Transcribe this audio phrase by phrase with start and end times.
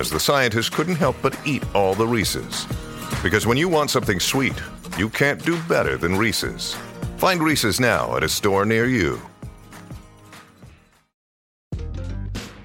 [0.00, 2.66] as the scientists couldn't help but eat all the Reese's.
[3.22, 4.54] Because when you want something sweet,
[4.96, 6.74] you can't do better than Reese's.
[7.18, 9.20] Find Reese's now at a store near you.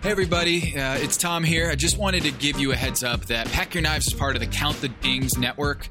[0.01, 1.69] Hey everybody, uh, it's Tom here.
[1.69, 4.35] I just wanted to give you a heads up that Pack Your Knives is part
[4.35, 5.89] of the Count the Dings network.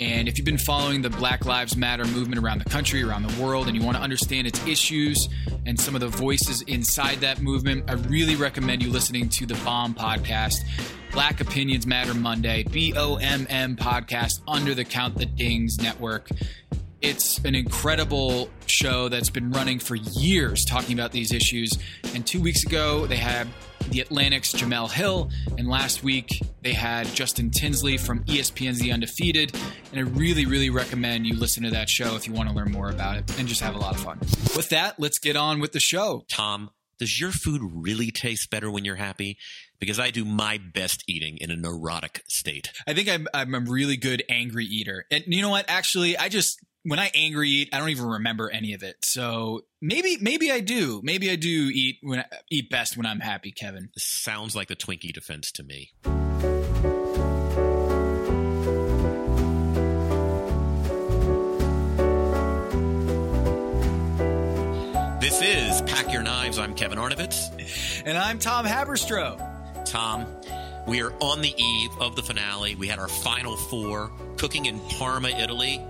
[0.00, 3.42] And if you've been following the Black Lives Matter movement around the country, around the
[3.42, 5.28] world, and you want to understand its issues
[5.66, 9.54] and some of the voices inside that movement, I really recommend you listening to the
[9.64, 10.56] Bomb podcast,
[11.12, 16.28] Black Opinions Matter Monday, B O M M podcast under the Count the Dings network.
[17.00, 21.70] It's an incredible show that's been running for years talking about these issues.
[22.14, 23.46] And two weeks ago, they had
[23.90, 29.54] the Atlantic's Jemele Hill, and last week they had Justin Tinsley from ESPN's The Undefeated.
[29.92, 32.72] And I really, really recommend you listen to that show if you want to learn
[32.72, 34.18] more about it and just have a lot of fun.
[34.56, 36.24] With that, let's get on with the show.
[36.28, 39.36] Tom, does your food really taste better when you're happy?
[39.80, 42.70] Because I do my best eating in a neurotic state.
[42.86, 45.04] I think I'm, I'm a really good angry eater.
[45.10, 45.66] And you know what?
[45.68, 48.96] Actually, I just when I angry eat, I don't even remember any of it.
[49.02, 51.00] So maybe maybe I do.
[51.02, 53.88] Maybe I do eat when I, eat best when I'm happy, Kevin.
[53.94, 55.92] This sounds like the Twinkie defense to me.
[65.20, 66.58] This is Pack Your Knives.
[66.58, 68.02] I'm Kevin Arnovitz.
[68.04, 69.86] And I'm Tom Haberstroh.
[69.86, 70.26] Tom,
[70.86, 72.74] we are on the eve of the finale.
[72.74, 75.82] We had our final four cooking in Parma, Italy.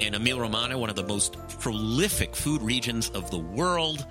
[0.00, 4.06] In Emilia Romagna, one of the most prolific food regions of the world.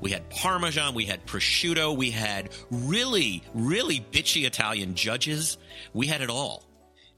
[0.00, 5.56] We had Parmesan, we had prosciutto, we had really, really bitchy Italian judges.
[5.92, 6.64] We had it all.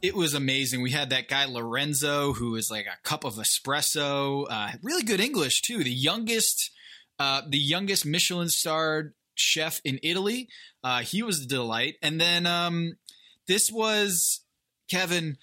[0.02, 0.82] It was amazing.
[0.82, 5.20] We had that guy Lorenzo, who was like a cup of espresso, uh, really good
[5.20, 5.82] English too.
[5.82, 6.70] The youngest,
[7.18, 10.48] uh, the youngest Michelin starred chef in Italy.
[10.84, 11.94] Uh, he was a delight.
[12.02, 12.98] And then um,
[13.46, 14.42] this was
[14.88, 15.38] Kevin.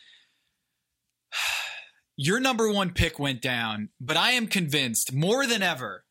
[2.25, 6.06] Your number one pick went down, but I am convinced more than ever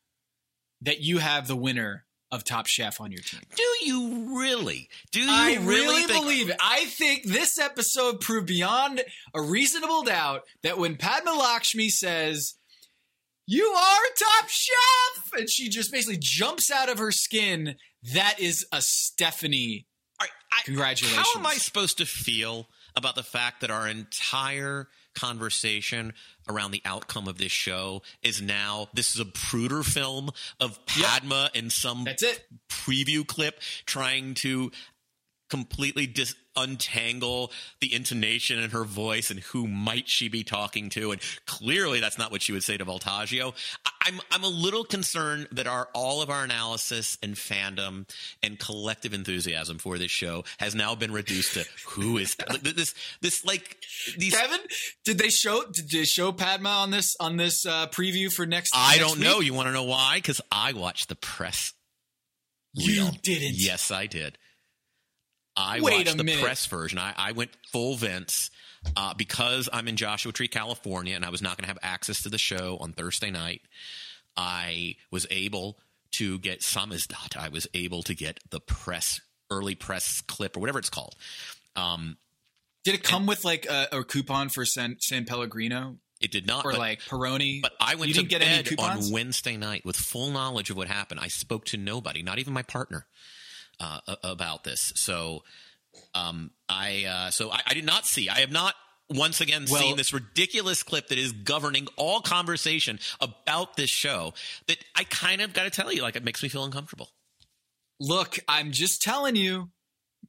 [0.81, 3.39] that you have the winner of Top Chef on your team.
[3.55, 4.89] Do you really?
[5.11, 6.57] Do you I really, really think- believe it.
[6.59, 9.01] I think this episode proved beyond
[9.33, 12.55] a reasonable doubt that when Padma Lakshmi says,
[13.47, 17.75] You are top chef, and she just basically jumps out of her skin,
[18.13, 19.87] that is a Stephanie.
[20.21, 21.25] Right, I- Congratulations.
[21.33, 26.13] How am I supposed to feel about the fact that our entire conversation
[26.49, 30.29] around the outcome of this show is now this is a Zapruder film
[30.59, 32.45] of Padma in some That's it.
[32.69, 34.71] preview clip trying to
[35.53, 41.11] completely dis- untangle the intonation in her voice and who might she be talking to
[41.11, 43.53] and clearly that's not what she would say to Voltaggio.
[43.85, 48.09] I- I'm I'm a little concerned that our all of our analysis and fandom
[48.41, 53.45] and collective enthusiasm for this show has now been reduced to who is this this
[53.45, 53.77] like
[54.17, 54.59] these Kevin,
[55.05, 58.73] did they show did they show Padma on this on this uh, preview for next?
[58.75, 59.39] I next don't know.
[59.39, 60.15] You want to know why?
[60.15, 61.73] Because I watched the press.
[62.73, 63.53] You didn't.
[63.55, 64.37] Yes, I did.
[65.55, 66.43] I Wait watched the minute.
[66.43, 66.97] press version.
[66.97, 68.49] I, I went full Vince
[68.97, 72.23] uh, because I'm in Joshua Tree, California, and I was not going to have access
[72.23, 73.61] to the show on Thursday night.
[74.35, 75.77] I was able
[76.13, 77.37] to get Samizdat.
[77.37, 79.21] I was able to get the press
[79.51, 81.15] early press clip or whatever it's called.
[81.75, 82.17] Um,
[82.83, 86.65] Did it come with like a, a coupon for San, San Pellegrino it did not,
[86.65, 87.61] or but- like Peroni?
[87.61, 89.07] But I went you to didn't get any bed coupons.
[89.07, 91.19] on Wednesday night with full knowledge of what happened.
[91.19, 93.05] I spoke to nobody, not even my partner,
[93.79, 94.93] uh, about this.
[94.95, 95.43] So,
[96.15, 98.29] um, I uh, so I, I did not see.
[98.29, 98.75] I have not
[99.09, 104.33] once again Well- seen this ridiculous clip that is governing all conversation about this show.
[104.67, 107.09] That I kind of got to tell you, like it makes me feel uncomfortable.
[107.99, 109.69] Look, I'm just telling you,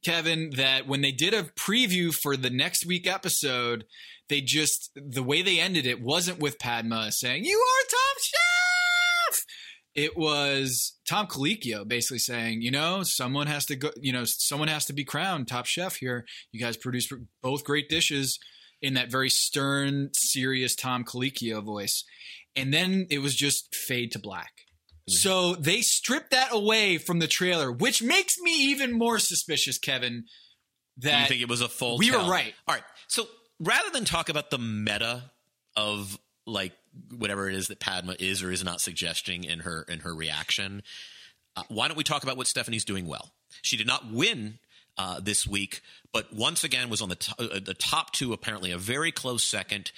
[0.03, 3.85] Kevin, that when they did a preview for the next week episode,
[4.29, 9.45] they just the way they ended it wasn't with Padma saying "You are top chef."
[9.95, 14.67] It was Tom Colicchio basically saying, you know, someone has to go, you know, someone
[14.67, 16.25] has to be crowned top chef here.
[16.51, 17.11] You guys produce
[17.41, 18.39] both great dishes
[18.81, 22.03] in that very stern, serious Tom Colicchio voice.
[22.55, 24.51] And then it was just fade to black.
[25.09, 25.13] Mm-hmm.
[25.13, 30.25] So they stripped that away from the trailer, which makes me even more suspicious, Kevin.
[30.97, 31.97] That you think it was a full?
[31.97, 32.53] we were right.
[32.67, 32.83] All right.
[33.07, 33.27] So
[33.59, 35.31] rather than talk about the meta
[35.75, 36.17] of
[36.47, 36.71] like
[37.15, 40.83] whatever it is that Padma is or is not suggesting in her in her reaction,
[41.55, 43.31] uh, why don't we talk about what Stephanie's doing well?
[43.61, 44.59] She did not win.
[44.97, 45.81] Uh, this week,
[46.13, 48.31] but once again was on the to- uh, the top two.
[48.31, 49.91] Apparently, a very close second.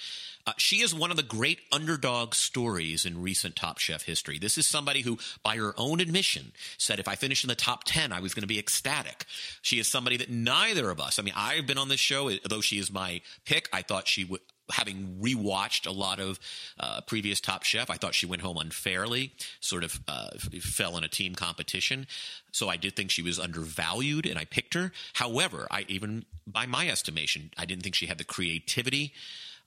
[0.48, 4.38] Uh, she is one of the great underdog stories in recent Top Chef history.
[4.38, 7.84] This is somebody who, by her own admission, said, if I finished in the top
[7.84, 9.26] 10, I was going to be ecstatic.
[9.60, 12.62] She is somebody that neither of us, I mean, I've been on this show, though
[12.62, 14.40] she is my pick, I thought she would.
[14.72, 16.38] Having rewatched a lot of
[16.78, 20.30] uh, previous Top Chef, I thought she went home unfairly, sort of uh,
[20.60, 22.06] fell in a team competition.
[22.52, 24.92] So I did think she was undervalued, and I picked her.
[25.14, 29.12] However, I even by my estimation, I didn't think she had the creativity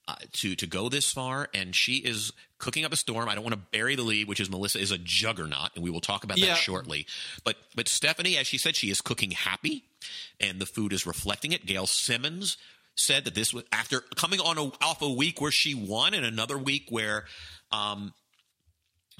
[0.07, 3.27] uh, to to go this far, and she is cooking up a storm.
[3.27, 5.89] I don't want to bury the lead, which is Melissa is a juggernaut, and we
[5.89, 6.47] will talk about Yeah.
[6.47, 7.07] that shortly.
[7.43, 9.83] But but Stephanie, as she said, she is cooking happy,
[10.39, 11.65] and the food is reflecting it.
[11.65, 12.57] Gail Simmons
[12.95, 16.25] said that this was after coming on a, off a week where she won, and
[16.25, 17.25] another week where.
[17.71, 18.13] Um,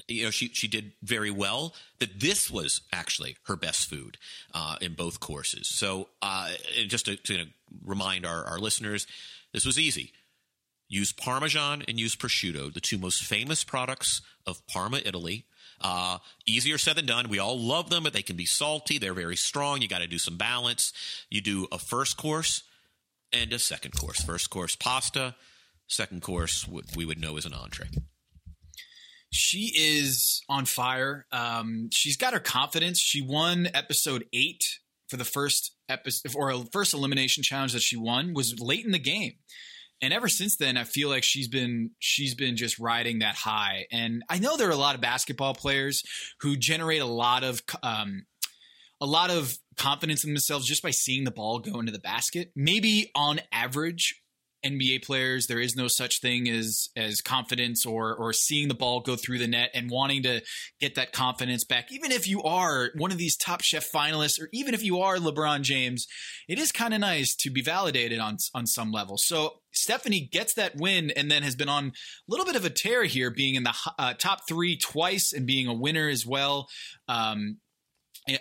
[0.08, 4.18] you know she she did very well that this was actually her best food
[4.54, 5.68] uh, in both courses.
[5.68, 6.50] So uh,
[6.86, 7.46] just to, to
[7.84, 9.06] remind our, our listeners
[9.52, 10.12] this was easy.
[10.88, 15.46] Use parmesan and use prosciutto the two most famous products of parma italy.
[15.80, 17.28] Uh, easier said than done.
[17.28, 18.98] We all love them but they can be salty.
[18.98, 19.82] They're very strong.
[19.82, 20.92] You got to do some balance.
[21.30, 22.62] You do a first course
[23.32, 25.34] and a second course first course pasta
[25.88, 27.88] second course we would know as an entree
[29.32, 31.26] she is on fire.
[31.32, 33.00] Um, she's got her confidence.
[33.00, 34.62] She won episode eight
[35.08, 38.98] for the first episode or first elimination challenge that she won was late in the
[38.98, 39.32] game.
[40.02, 43.86] And ever since then, I feel like she's been she's been just riding that high.
[43.90, 46.02] And I know there are a lot of basketball players
[46.40, 48.26] who generate a lot of um,
[49.00, 52.50] a lot of confidence in themselves just by seeing the ball go into the basket.
[52.54, 54.22] Maybe on average,
[54.64, 59.00] NBA players, there is no such thing as as confidence or or seeing the ball
[59.00, 60.40] go through the net and wanting to
[60.80, 61.90] get that confidence back.
[61.90, 65.16] Even if you are one of these Top Chef finalists, or even if you are
[65.16, 66.06] LeBron James,
[66.48, 69.18] it is kind of nice to be validated on on some level.
[69.18, 71.92] So Stephanie gets that win and then has been on a
[72.28, 75.66] little bit of a tear here, being in the uh, top three twice and being
[75.66, 76.68] a winner as well.
[77.08, 77.58] Um,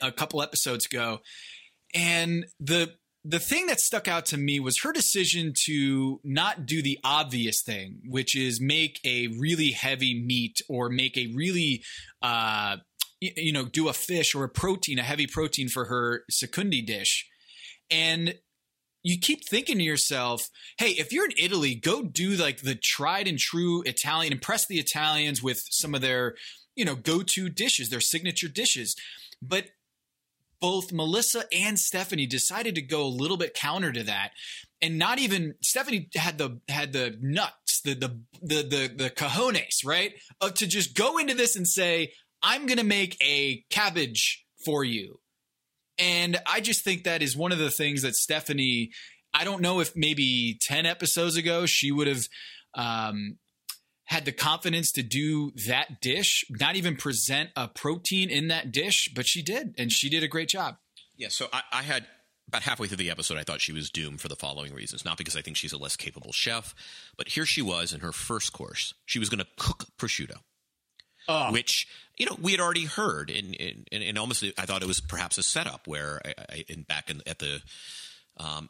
[0.02, 1.20] a couple episodes ago,
[1.94, 6.82] and the the thing that stuck out to me was her decision to not do
[6.82, 11.84] the obvious thing, which is make a really heavy meat or make a really,
[12.24, 12.78] uh,
[13.20, 17.28] you know, do a fish or a protein, a heavy protein for her secondi dish.
[17.92, 18.36] And
[19.04, 23.28] you keep thinking to yourself, hey, if you're in Italy, go do like the tried
[23.28, 26.36] and true Italian, impress the Italians with some of their,
[26.76, 28.96] you know, go to dishes, their signature dishes.
[29.42, 29.66] But
[30.60, 34.32] both Melissa and Stephanie decided to go a little bit counter to that.
[34.82, 39.86] And not even Stephanie had the had the nuts, the the the the, the cojones,
[39.86, 40.14] right?
[40.40, 45.20] Of to just go into this and say, I'm gonna make a cabbage for you.
[45.98, 48.92] And I just think that is one of the things that Stephanie,
[49.34, 52.28] I don't know if maybe 10 episodes ago she would have
[52.74, 53.38] um,
[54.12, 59.10] had the confidence to do that dish, not even present a protein in that dish,
[59.16, 60.76] but she did, and she did a great job.
[61.16, 62.06] Yeah, so I, I had
[62.50, 65.06] about halfway through the episode, I thought she was doomed for the following reasons.
[65.06, 66.76] Not because I think she's a less capable chef,
[67.16, 68.94] but here she was in her first course.
[69.06, 70.40] She was going to cook prosciutto.
[71.30, 71.54] Oh.
[71.54, 71.88] Which
[72.18, 75.38] you know we had already heard, and and, and almost I thought it was perhaps
[75.38, 77.62] a setup where I, I in back in, at the
[78.36, 78.68] um,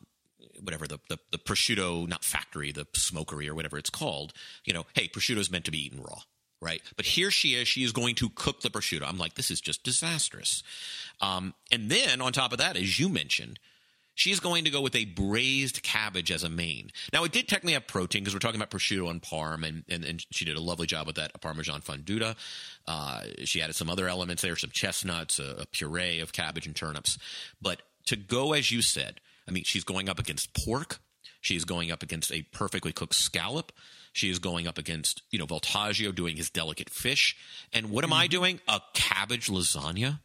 [0.62, 4.34] whatever the, the, the prosciutto not factory the smokery or whatever it's called
[4.66, 6.20] you know hey prosciutto is meant to be eaten raw
[6.62, 9.52] right but here she is she is going to cook the prosciutto i'm like this
[9.52, 10.64] is just disastrous
[11.22, 13.60] um, and then on top of that as you mentioned
[14.16, 16.92] she's going to go with a braised cabbage as a main.
[17.14, 20.04] Now, it did technically have protein because we're talking about prosciutto and parm, and, and,
[20.04, 22.36] and, she did a lovely job with that Parmesan fonduta.
[22.88, 26.76] Uh, she added some other elements there, some chestnuts, a, a, puree of cabbage and
[26.76, 27.18] turnips.
[27.62, 31.00] But to go, as you said, I mean, she's going up against pork.
[31.42, 33.72] She's going up against a perfectly cooked scallop.
[34.14, 37.36] She is going up against, you know, Voltaggio doing his delicate fish.
[37.74, 38.14] And what am.
[38.14, 38.32] I mm-hmm.
[38.32, 38.60] doing?
[38.68, 40.20] A cabbage lasagna?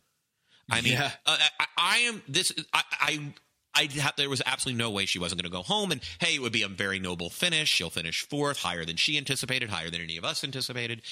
[0.70, 1.12] I mean, yeah.
[1.25, 2.52] uh, I, I, am this.
[2.73, 3.32] I, I
[3.76, 5.92] I there was absolutely no way she wasn't going to go home.
[5.92, 7.68] And hey, it would be a very noble finish.
[7.68, 11.02] She'll finish fourth, higher than she anticipated, higher than any of us anticipated.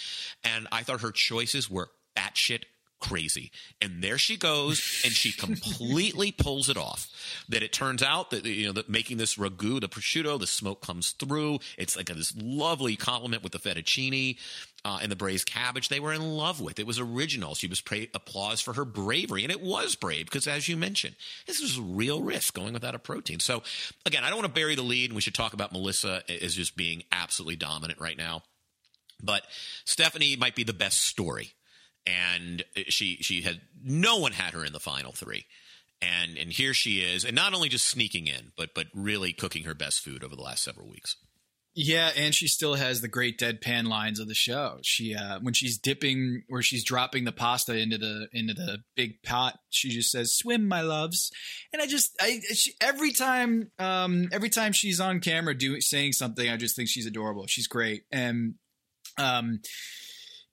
[0.42, 2.64] And I thought her choices were batshit
[3.04, 3.50] crazy.
[3.82, 7.08] And there she goes, and she completely pulls it off.
[7.48, 10.80] That it turns out that you know that making this ragu, the prosciutto, the smoke
[10.80, 11.58] comes through.
[11.76, 14.38] It's like a, this lovely compliment with the fettuccine.
[14.86, 16.78] Uh, and the braised cabbage they were in love with.
[16.78, 17.54] It was original.
[17.54, 21.16] She was pra- applause for her bravery, and it was brave because, as you mentioned,
[21.46, 23.40] this was a real risk going without a protein.
[23.40, 23.62] So,
[24.04, 26.54] again, I don't want to bury the lead, and we should talk about Melissa as
[26.54, 28.42] just being absolutely dominant right now.
[29.22, 29.46] But
[29.86, 31.54] Stephanie might be the best story
[32.06, 35.46] and she she had no one had her in the final three.
[36.02, 39.64] And and here she is and not only just sneaking in but but really cooking
[39.64, 41.16] her best food over the last several weeks.
[41.74, 44.78] Yeah and she still has the great deadpan lines of the show.
[44.82, 49.22] She uh when she's dipping or she's dropping the pasta into the into the big
[49.22, 51.30] pot she just says swim my loves.
[51.72, 56.12] And i just i she, every time um every time she's on camera doing saying
[56.12, 57.46] something i just think she's adorable.
[57.46, 58.02] She's great.
[58.12, 58.56] And
[59.16, 59.60] um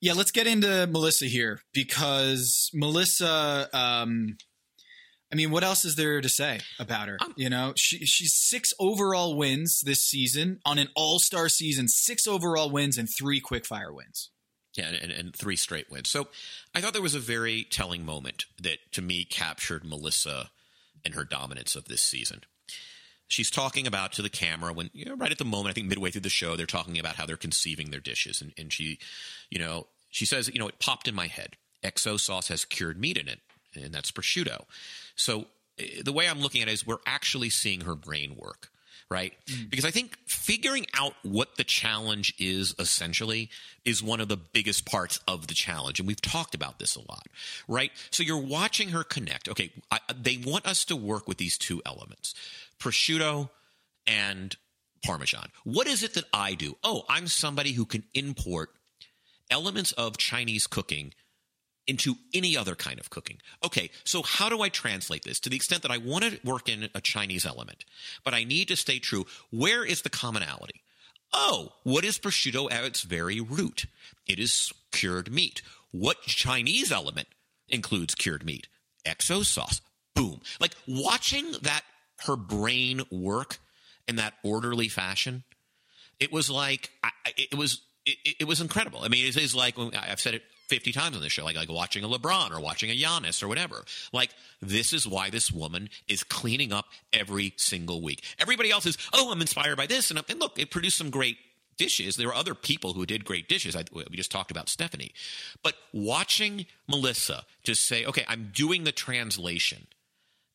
[0.01, 3.69] yeah, let's get into Melissa here because Melissa.
[3.71, 4.37] Um,
[5.31, 7.17] I mean, what else is there to say about her?
[7.21, 11.87] Um, you know, she, she's six overall wins this season on an All Star season.
[11.87, 14.31] Six overall wins and three quickfire wins.
[14.75, 16.09] Yeah, and, and, three straight wins.
[16.09, 16.29] So
[16.73, 20.49] I thought there was a very telling moment that to me captured Melissa
[21.03, 22.41] and her dominance of this season.
[23.31, 25.87] She's talking about to the camera when, you know, right at the moment, I think
[25.87, 28.41] midway through the show, they're talking about how they're conceiving their dishes.
[28.41, 28.99] And, and she,
[29.49, 31.55] you know, she says, you know, it popped in my head.
[31.81, 33.39] XO sauce has cured meat in it,
[33.73, 34.65] and that's prosciutto.
[35.15, 35.45] So
[35.79, 38.69] eh, the way I'm looking at it is we're actually seeing her brain work,
[39.09, 39.33] right?
[39.45, 39.69] Mm.
[39.69, 43.49] Because I think figuring out what the challenge is essentially
[43.85, 45.99] is one of the biggest parts of the challenge.
[45.99, 47.27] And we've talked about this a lot,
[47.69, 47.91] right?
[48.09, 49.47] So you're watching her connect.
[49.47, 52.35] Okay, I, they want us to work with these two elements
[52.81, 53.49] prosciutto
[54.07, 54.55] and
[55.03, 55.49] Parmesan.
[55.63, 56.77] What is it that I do?
[56.83, 58.69] Oh, I'm somebody who can import
[59.49, 61.13] elements of Chinese cooking
[61.87, 63.37] into any other kind of cooking.
[63.65, 66.69] Okay, so how do I translate this to the extent that I want to work
[66.69, 67.85] in a Chinese element,
[68.23, 69.25] but I need to stay true?
[69.49, 70.81] Where is the commonality?
[71.33, 73.85] Oh, what is prosciutto at its very root?
[74.27, 75.61] It is cured meat.
[75.91, 77.27] What Chinese element
[77.67, 78.67] includes cured meat?
[79.05, 79.81] XO sauce.
[80.13, 80.41] Boom.
[80.59, 81.83] Like watching that
[82.25, 83.59] her brain work
[84.07, 85.43] in that orderly fashion
[86.21, 86.91] it was like
[87.35, 89.01] it was it, it, was incredible.
[89.03, 91.69] I mean, it is like I've said it 50 times on this show, like like
[91.69, 93.83] watching a LeBron or watching a Giannis or whatever.
[94.13, 94.29] Like
[94.61, 98.23] this is why this woman is cleaning up every single week.
[98.39, 101.37] Everybody else is, oh, I'm inspired by this, and, and look, it produced some great
[101.77, 102.15] dishes.
[102.15, 103.75] There were other people who did great dishes.
[103.75, 105.13] I, we just talked about Stephanie,
[105.63, 109.87] but watching Melissa just say, okay, I'm doing the translation,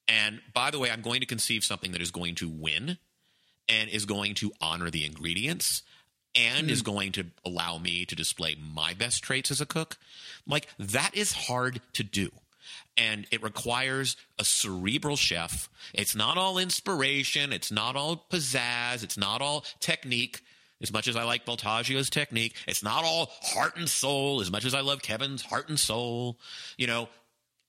[0.09, 2.99] and by the way, I'm going to conceive something that is going to win
[3.69, 5.83] and is going to honor the ingredients
[6.35, 6.71] and mm.
[6.71, 9.97] is going to allow me to display my best traits as a cook.
[10.47, 12.31] Like that is hard to do.
[12.97, 15.69] And it requires a cerebral chef.
[15.93, 17.53] It's not all inspiration.
[17.53, 19.03] It's not all pizzazz.
[19.05, 20.41] It's not all technique.
[20.81, 24.41] As much as I like Voltaggio's technique, it's not all heart and soul.
[24.41, 26.39] As much as I love Kevin's heart and soul,
[26.77, 27.09] you know,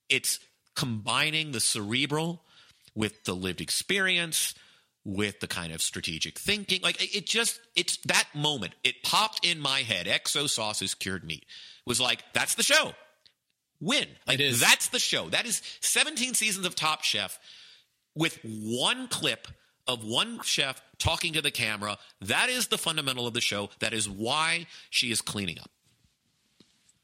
[0.08, 0.40] it's
[0.78, 2.44] combining the cerebral
[2.94, 4.54] with the lived experience,
[5.04, 6.80] with the kind of strategic thinking.
[6.82, 8.74] Like it just, it's that moment.
[8.84, 10.06] It popped in my head.
[10.06, 11.44] XO is cured meat
[11.84, 12.92] was like, that's the show.
[13.80, 14.06] Win.
[14.28, 15.28] Like that's the show.
[15.30, 17.40] That is 17 seasons of Top Chef
[18.14, 19.48] with one clip
[19.88, 21.98] of one chef talking to the camera.
[22.20, 23.70] That is the fundamental of the show.
[23.80, 25.70] That is why she is cleaning up.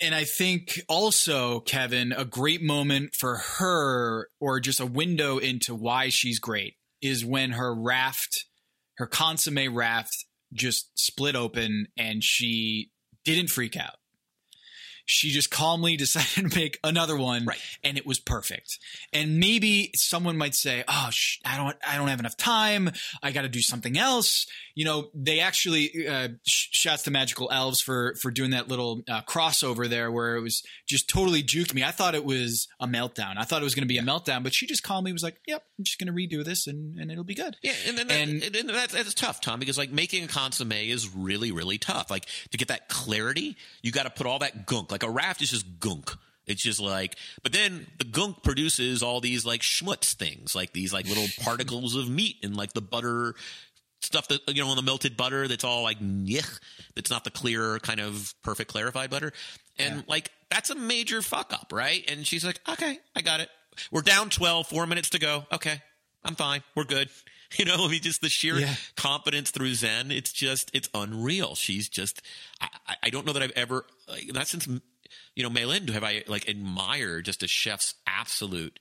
[0.00, 5.74] And I think also, Kevin, a great moment for her, or just a window into
[5.74, 8.46] why she's great, is when her raft,
[8.96, 12.90] her consomme raft, just split open and she
[13.24, 13.96] didn't freak out.
[15.06, 17.58] She just calmly decided to make another one, right.
[17.82, 18.78] and it was perfect.
[19.12, 22.90] And maybe someone might say, "Oh, sh- I don't, I don't have enough time.
[23.22, 27.50] I got to do something else." You know, they actually uh, sh- shouts to Magical
[27.50, 31.74] Elves for for doing that little uh, crossover there, where it was just totally juked
[31.74, 31.84] me.
[31.84, 33.34] I thought it was a meltdown.
[33.38, 35.40] I thought it was going to be a meltdown, but she just calmly was like,
[35.46, 38.10] "Yep, I'm just going to redo this, and, and it'll be good." Yeah, and, and,
[38.10, 41.78] and, that, and that's, that's tough, Tom, because like making a consomme is really, really
[41.78, 42.10] tough.
[42.10, 45.42] Like to get that clarity, you got to put all that gunk like a raft
[45.42, 46.10] is just gunk.
[46.46, 50.92] It's just like, but then the gunk produces all these like schmutz things, like these
[50.92, 53.34] like little particles of meat and like the butter
[54.02, 56.60] stuff that you know on the melted butter that's all like nyeh,
[56.94, 59.32] that's not the clear kind of perfect clarified butter,
[59.78, 60.02] and yeah.
[60.06, 62.04] like that's a major fuck up, right?
[62.08, 63.48] And she's like, okay, I got it.
[63.90, 65.46] We're down 12, four minutes to go.
[65.50, 65.82] Okay,
[66.24, 66.62] I'm fine.
[66.76, 67.08] We're good.
[67.58, 68.74] You know, I mean, just the sheer yeah.
[68.96, 70.10] confidence through Zen.
[70.10, 71.54] It's just, it's unreal.
[71.54, 72.20] She's just,
[72.60, 74.66] I, I don't know that I've ever, like, not since
[75.34, 78.78] you know, Mei Lin, have I like admired just a chef's absolute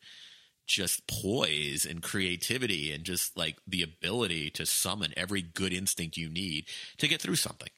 [0.66, 6.30] just poise and creativity and just like the ability to summon every good instinct you
[6.30, 6.66] need
[6.98, 7.70] to get through something.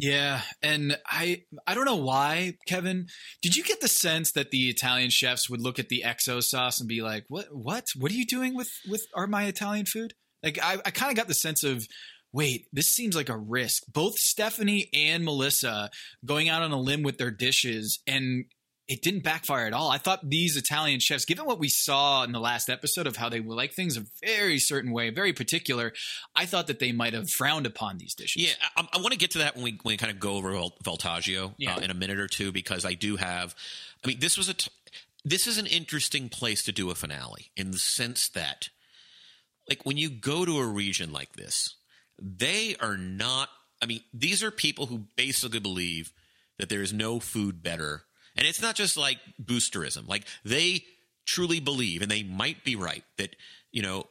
[0.00, 3.08] Yeah, and I I don't know why, Kevin.
[3.42, 6.80] Did you get the sense that the Italian chefs would look at the XO sauce
[6.80, 7.54] and be like, "What?
[7.54, 7.88] What?
[7.96, 11.16] What are you doing with with our my Italian food?" Like I I kind of
[11.16, 11.86] got the sense of
[12.32, 13.82] wait, this seems like a risk.
[13.92, 15.90] Both Stephanie and Melissa
[16.24, 18.46] going out on a limb with their dishes and
[18.90, 19.88] it didn't backfire at all.
[19.88, 23.28] I thought these Italian chefs, given what we saw in the last episode of how
[23.28, 25.92] they like things a very certain way, very particular,
[26.34, 28.42] I thought that they might have frowned upon these dishes.
[28.42, 30.34] Yeah, I, I want to get to that when we when we kind of go
[30.34, 30.50] over
[30.84, 31.76] Voltaggio yeah.
[31.76, 33.54] uh, in a minute or two because I do have.
[34.04, 34.54] I mean, this was a.
[34.54, 34.72] T-
[35.24, 38.70] this is an interesting place to do a finale in the sense that,
[39.68, 41.76] like, when you go to a region like this,
[42.18, 43.50] they are not,
[43.80, 46.12] I mean, these are people who basically believe
[46.58, 48.04] that there is no food better.
[48.36, 50.08] And it's not just like boosterism.
[50.08, 50.84] Like they
[51.26, 53.36] truly believe, and they might be right, that,
[53.70, 54.04] you know,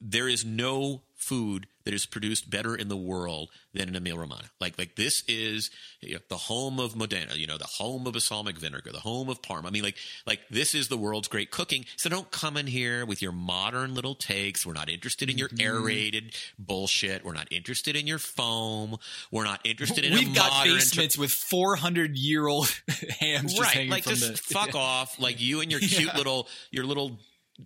[0.00, 4.48] there is no food that is produced better in the world than in Emilia Romagna.
[4.60, 8.12] Like like this is you know, the home of Modena, you know, the home of
[8.12, 9.68] balsamic vinegar, the home of Parma.
[9.68, 11.84] I mean, like like this is the world's great cooking.
[11.96, 14.66] So don't come in here with your modern little takes.
[14.66, 15.66] We're not interested in your mm-hmm.
[15.66, 17.24] aerated bullshit.
[17.24, 18.96] We're not interested in your foam.
[19.30, 20.12] We're not interested in.
[20.12, 22.68] We've got basements inter- with four hundred year old
[23.20, 23.88] hams, just right?
[23.88, 25.18] like just the, fuck off.
[25.18, 26.16] Like you and your cute yeah.
[26.16, 27.18] little your little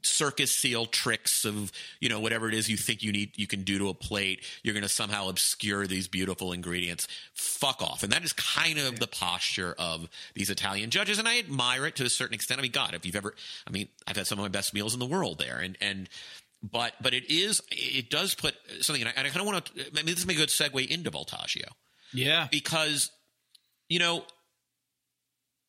[0.03, 3.63] circus seal tricks of you know whatever it is you think you need you can
[3.63, 7.07] do to a plate you're going to somehow obscure these beautiful ingredients.
[7.35, 8.03] Fuck off.
[8.03, 11.97] And that is kind of the posture of these italian judges and i admire it
[11.97, 12.59] to a certain extent.
[12.59, 13.35] I mean god if you've ever
[13.67, 16.09] i mean i've had some of my best meals in the world there and and
[16.63, 19.81] but but it is it does put something and i, I kind of want to
[19.83, 21.69] i mean this is a good segue into voltaggio.
[22.13, 22.49] Yeah.
[22.51, 23.11] Because
[23.89, 24.25] you know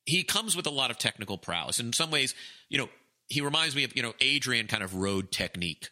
[0.06, 1.80] he comes with a lot of technical prowess.
[1.80, 2.34] In some ways
[2.70, 2.90] you know
[3.28, 5.90] he reminds me of you know Adrian kind of rode technique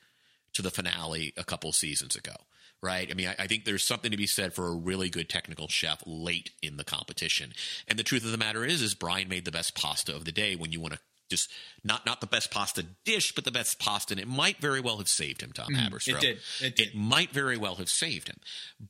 [0.54, 2.36] to the finale a couple seasons ago,
[2.82, 3.10] right?
[3.12, 5.67] I mean, I, I, think there's something to be said for a really good technical
[5.67, 7.54] chef late in the competition.
[7.89, 10.32] And the truth of the matter is, is Bryan made the best pasta of the
[10.32, 11.52] day when you want to just
[11.84, 14.98] not not the best pasta dish, but the best pasta, and it might very well
[14.98, 15.52] have saved him.
[15.52, 16.13] Tom Haberstroh.
[16.13, 16.38] Mm, it did.
[16.62, 16.95] It did.
[16.95, 18.38] might very well have saved him,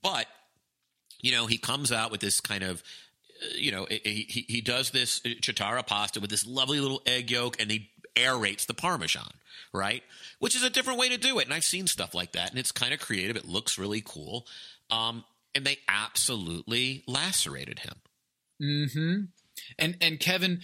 [0.02, 0.28] but
[1.22, 2.84] you know he comes out with this kind of
[3.42, 7.32] uh, you know he he, he does this chitarra pasta with this lovely little egg
[7.32, 9.32] yolk, and he aerates the parmesan,
[9.74, 10.04] right?
[10.40, 12.60] Which is a different way to do it, and I've seen stuff like that, and
[12.60, 13.36] it's kind of creative.
[13.36, 14.48] It looks really cool,
[14.90, 15.24] um,
[15.54, 17.96] and they absolutely lacerated him.
[18.62, 19.22] Mm-hmm.
[19.80, 20.62] And and Kevin,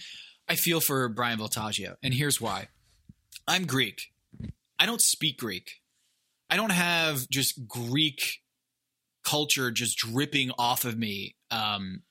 [0.48, 2.68] I feel for Bryan Voltaggio, and here's why.
[3.46, 4.12] I'm Greek.
[4.78, 5.80] I don't speak Greek.
[6.50, 8.42] I don't have just Greek
[9.24, 11.36] culture just dripping off of me.
[11.50, 12.02] Um,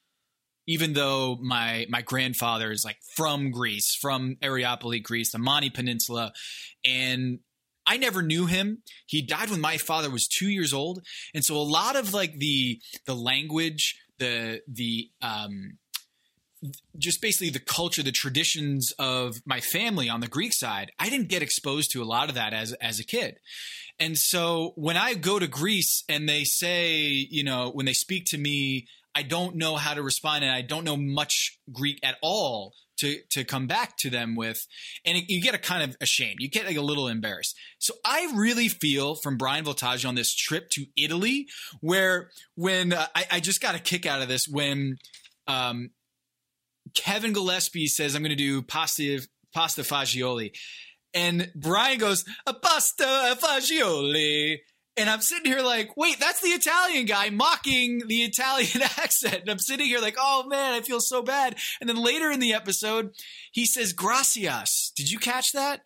[0.67, 6.33] even though my my grandfather is like from Greece, from Areopoli, Greece, the Mani Peninsula,
[6.85, 7.39] and
[7.85, 8.83] I never knew him.
[9.07, 11.01] He died when my father was two years old,
[11.33, 15.77] and so a lot of like the the language, the the um,
[16.97, 21.29] just basically the culture, the traditions of my family on the Greek side, I didn't
[21.29, 23.37] get exposed to a lot of that as as a kid.
[23.99, 28.25] And so when I go to Greece and they say, you know, when they speak
[28.27, 32.15] to me, I don't know how to respond and I don't know much Greek at
[32.21, 34.65] all to to come back to them with
[35.05, 36.37] and it, you get a kind of ashamed.
[36.39, 37.57] You get like a little embarrassed.
[37.79, 41.47] So I really feel from Bryan Voltaggio on this trip to Italy
[41.81, 44.97] where when uh, I, I just got a kick out of this when
[45.47, 45.91] um,
[46.93, 50.51] Kevin Gillespie says, I'm going to do pasta, pasta fagioli.
[51.13, 54.57] And Bryan goes, a pasta fagioli.
[54.97, 59.41] And I'm sitting here like, wait, that's the Italian guy mocking the Italian accent.
[59.41, 61.55] And I'm sitting here like, oh man, I feel so bad.
[61.79, 63.11] And then later in the episode,
[63.51, 64.91] he says, gracias.
[64.95, 65.81] Did you catch that?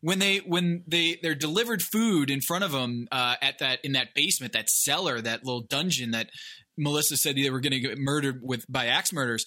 [0.00, 3.92] When they when they they're delivered food in front of them uh, at that in
[3.92, 6.30] that basement, that cellar, that little dungeon that
[6.76, 9.44] Melissa said they were going to get murdered with by axe murders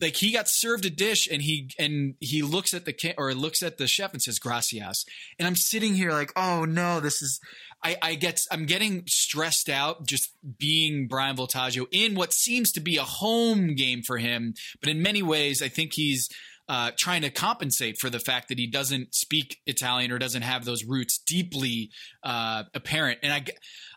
[0.00, 3.62] like he got served a dish and he and he looks at the or looks
[3.62, 5.04] at the chef and says gracias.
[5.38, 7.40] And i'm sitting here like oh no this is
[7.82, 12.80] i i get i'm getting stressed out just being bryan voltaggio in what seems to
[12.80, 14.54] be a home game for him.
[14.80, 16.28] But in many ways i think he's
[16.70, 20.64] uh, trying to compensate for the fact that he doesn't speak Italian or doesn't have
[20.64, 21.90] those roots deeply
[22.22, 23.18] uh, apparent.
[23.24, 23.44] And I,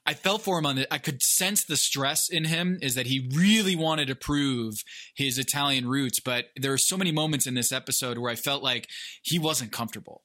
[0.08, 0.88] I felt for him on it.
[0.90, 4.74] I could sense the stress in him is that he really wanted to prove
[5.16, 6.20] his Italian roots.
[6.20, 8.88] But there are so many moments in this episode where I felt like
[9.22, 10.24] he wasn't comfortable.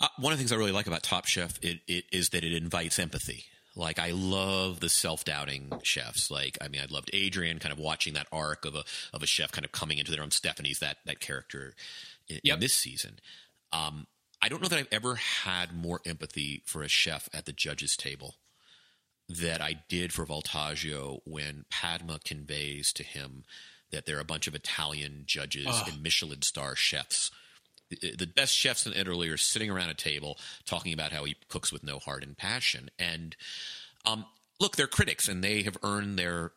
[0.00, 2.42] Uh, one of the things I really like about Top Chef it, it, is that
[2.42, 3.44] it invites empathy.
[3.76, 6.30] Like I love the self-doubting chefs.
[6.30, 9.26] Like I mean, I loved Adrian, kind of watching that arc of a of a
[9.26, 10.30] chef kind of coming into their own.
[10.30, 11.74] Stephanie's that that character
[12.28, 12.54] in, yep.
[12.54, 13.18] in this season.
[13.72, 14.06] Um,
[14.40, 17.96] I don't know that I've ever had more empathy for a chef at the judges'
[17.96, 18.36] table
[19.28, 23.44] that I did for Voltaggio when Padma conveys to him
[23.90, 25.84] that there are a bunch of Italian judges oh.
[25.88, 27.30] and Michelin star chefs.
[27.90, 31.72] The best chefs in Italy are sitting around a table talking about how he cooks
[31.72, 32.90] with no heart and passion.
[32.98, 33.36] And
[34.04, 34.24] um,
[34.58, 36.52] look, they're critics and they have earned their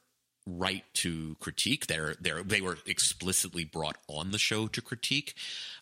[0.46, 1.88] right to critique.
[1.88, 5.36] They're, they're, they were explicitly brought on the show to critique.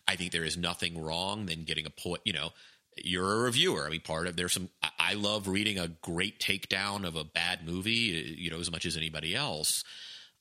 [0.08, 2.50] I think there is nothing wrong than getting a poet, you know,
[2.96, 3.86] you're a reviewer.
[3.86, 4.70] I mean, part of there's some.
[4.98, 8.96] I love reading a great takedown of a bad movie, you know, as much as
[8.96, 9.84] anybody else.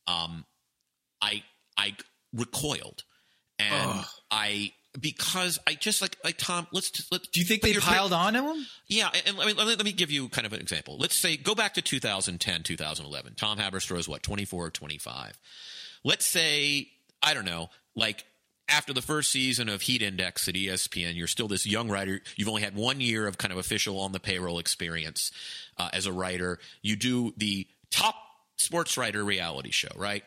[0.08, 0.46] Um,
[1.22, 1.44] I
[1.78, 1.96] I
[2.34, 3.04] recoiled,
[3.60, 6.68] and I because I just like like Tom.
[6.72, 7.22] Let's let.
[7.32, 8.66] Do you think they piled on him?
[8.88, 10.98] Yeah, and let me, let me give you kind of an example.
[10.98, 13.34] Let's say go back to 2010, 2011.
[13.36, 15.40] Tom Haberstroh is what 24 or 25.
[16.04, 16.90] Let's say
[17.22, 18.24] I don't know, like
[18.68, 22.22] after the first season of Heat Index at ESPN, you're still this young writer.
[22.36, 25.32] You've only had one year of kind of official on the payroll experience
[25.78, 26.60] uh, as a writer.
[26.82, 28.16] You do the top
[28.58, 30.24] sports writer reality show, right?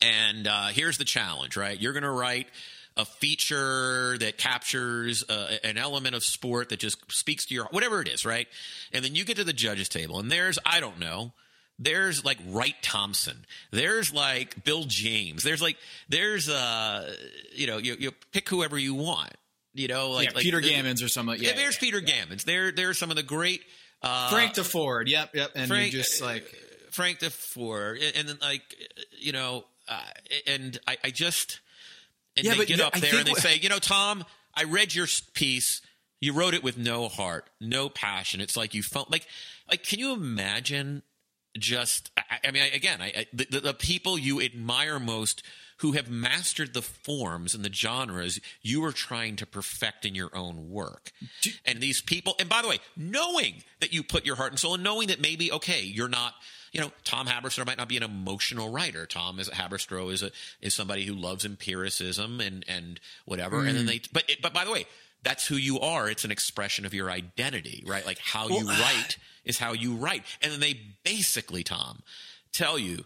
[0.00, 1.80] And uh, here's the challenge, right?
[1.80, 2.48] You're going to write
[2.96, 8.00] a feature that captures uh, an element of sport that just speaks to your whatever
[8.00, 8.46] it is, right?
[8.92, 11.32] And then you get to the judges table, and there's I don't know
[11.78, 13.44] there's like Wright Thompson.
[13.70, 15.42] There's like Bill James.
[15.42, 15.76] There's like
[16.08, 17.14] there's uh
[17.52, 19.32] you know you, you pick whoever you want.
[19.72, 21.36] You know like, yeah, like Peter Gammons or something.
[21.40, 22.24] Yeah, there's yeah, Peter yeah.
[22.24, 22.44] Gammons.
[22.44, 23.62] There there's some of the great
[24.02, 25.08] uh, Frank Deford.
[25.08, 25.50] Yep, yep.
[25.56, 26.44] And Frank, just like
[26.92, 28.62] Frank Deford, and then like
[29.18, 30.00] you know, uh,
[30.46, 31.58] and I, I just
[32.36, 35.80] and they get up there and they say, you know, Tom, I read your piece.
[36.20, 38.40] You wrote it with no heart, no passion.
[38.40, 39.26] It's like you felt like
[39.70, 41.02] like can you imagine
[41.58, 45.42] just I, I mean I, again I, the, the, people you admire most
[45.78, 50.34] who have mastered the forms and the genres you are trying to perfect in your
[50.34, 51.12] own work
[51.64, 54.74] and these people and by the way knowing that you put your heart and soul
[54.74, 56.34] and knowing that maybe okay you're not
[56.74, 59.06] you know, Tom Haberstroh might not be an emotional writer.
[59.06, 63.60] Tom is Haberstroh is a is somebody who loves empiricism and and whatever.
[63.60, 63.86] And then hmm.
[63.86, 64.86] they, but it, but by the way,
[65.22, 66.10] that's who you are.
[66.10, 68.04] It's an expression of your identity, right?
[68.04, 70.24] Like how you write is how you write.
[70.42, 72.02] And then they basically, Tom,
[72.52, 73.04] tell you,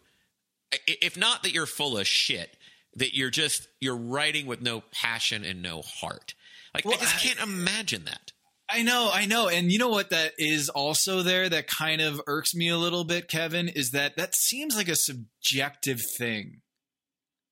[0.87, 2.57] if not that you're full of shit,
[2.97, 6.33] that you're just you're writing with no passion and no heart.
[6.75, 8.33] Like I just can't imagine that.
[8.71, 9.49] I know, I know.
[9.49, 13.05] And you know what that is also there that kind of irks me a little
[13.05, 16.61] bit, Kevin, is that that seems like a subjective thing.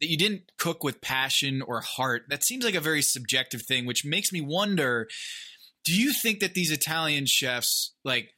[0.00, 2.24] That you didn't cook with passion or heart.
[2.28, 5.08] That seems like a very subjective thing, which makes me wonder
[5.86, 8.30] do you think that these Italian chefs like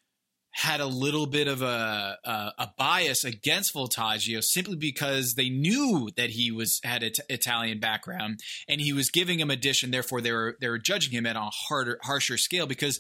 [0.59, 6.09] had a little bit of a a, a bias against Voltaggio simply because they knew
[6.17, 9.95] that he was had an Italian background and he was giving him a dish, and
[9.95, 12.99] therefore they were they were judging him at a harder harsher scale because.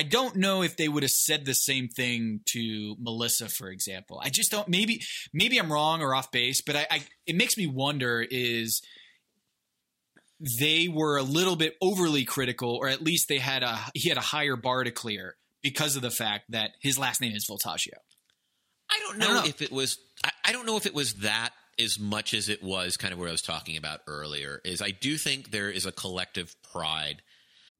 [0.00, 4.22] I don't know if they would have said the same thing to Melissa, for example.
[4.22, 4.68] I just don't.
[4.68, 5.02] Maybe,
[5.34, 8.80] maybe I'm wrong or off base, but I, I it makes me wonder: is
[10.60, 14.18] they were a little bit overly critical, or at least they had a he had
[14.18, 15.34] a higher bar to clear
[15.68, 17.98] because of the fact that his last name is Voltaggio.
[18.90, 19.48] I don't I know, don't know.
[19.48, 19.98] if it was.
[20.24, 23.18] I, I don't know if it was that as much as it was kind of
[23.20, 24.60] what I was talking about earlier.
[24.64, 27.22] Is I do think there is a collective pride.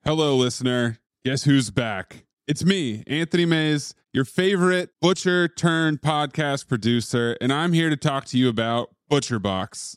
[0.05, 0.99] Hello, listener.
[1.25, 2.25] Guess who's back?
[2.47, 8.25] It's me, Anthony Mays, your favorite butcher turned podcast producer, and I'm here to talk
[8.27, 9.97] to you about ButcherBox.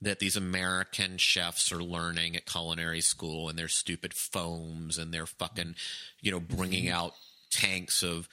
[0.00, 5.26] that these American chefs are learning at culinary school and their stupid foams and their
[5.26, 5.74] fucking
[6.20, 7.14] you know bringing out
[7.50, 8.28] tanks of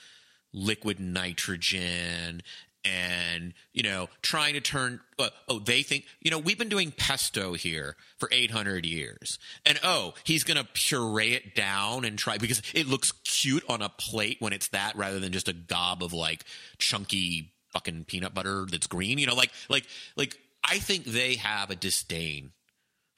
[0.53, 2.41] liquid nitrogen
[2.85, 6.91] and you know trying to turn uh, oh they think you know we've been doing
[6.91, 9.39] pesto here for 800 years.
[9.65, 13.81] And oh he's going to puree it down and try because it looks cute on
[13.81, 16.43] a plate when it's that rather than just a gob of like
[16.77, 21.69] chunky fucking peanut butter that's green you know like like like i think they have
[21.69, 22.51] a disdain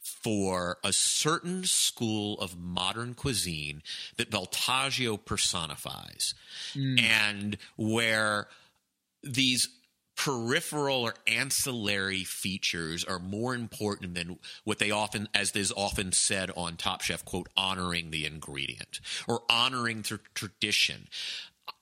[0.07, 3.81] for a certain school of modern cuisine
[4.17, 6.33] that Voltaggio personifies,
[6.73, 6.97] hmm.
[6.97, 8.47] and where
[9.21, 9.67] these
[10.15, 16.51] peripheral or ancillary features are more important than what they often, as is often said
[16.57, 21.07] on Top Chef, quote, honoring the ingredient or honoring the tradition.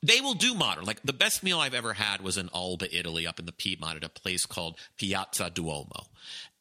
[0.05, 0.85] They will do modern.
[0.85, 3.97] Like the best meal I've ever had was in Alba, Italy, up in the Piedmont
[3.97, 6.07] at a place called Piazza Duomo.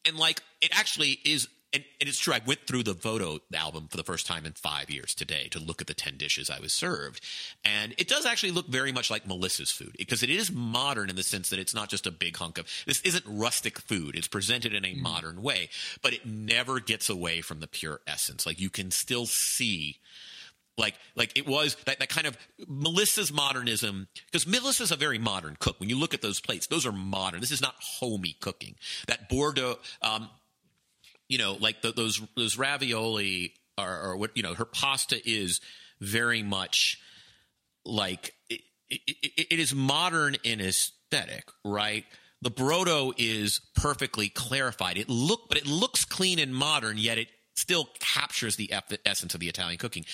[0.03, 2.33] And like it actually is and, and it's true.
[2.33, 5.59] I went through the Voto album for the first time in five years today to
[5.59, 7.21] look at the 10 dishes I was served.
[7.65, 11.17] And it does actually look very much like Melissa's food because it is modern in
[11.17, 14.15] the sense that it's not just a big hunk of, this isn't rustic food.
[14.15, 15.03] It's presented in a mm-hmm.
[15.03, 15.69] modern way,
[16.01, 18.45] but it never gets away from the pure essence.
[18.45, 19.97] Like you can still see
[20.77, 25.55] like like it was that, that kind of Melissa's modernism because Melissa's a very modern
[25.59, 25.79] cook.
[25.79, 27.39] When you look at those plates, those are modern.
[27.39, 28.75] This is not homey cooking.
[29.07, 30.29] That Bordeaux, um,
[31.27, 35.61] you know, like the, those those ravioli are, or what you know, her pasta is
[36.01, 36.99] very much
[37.85, 42.05] like it, it, it, it is modern in aesthetic, right?
[42.41, 44.97] The brodo is perfectly clarified.
[44.97, 48.71] It look, but it looks clean and modern, yet it still captures the
[49.05, 50.05] essence of the Italian cooking.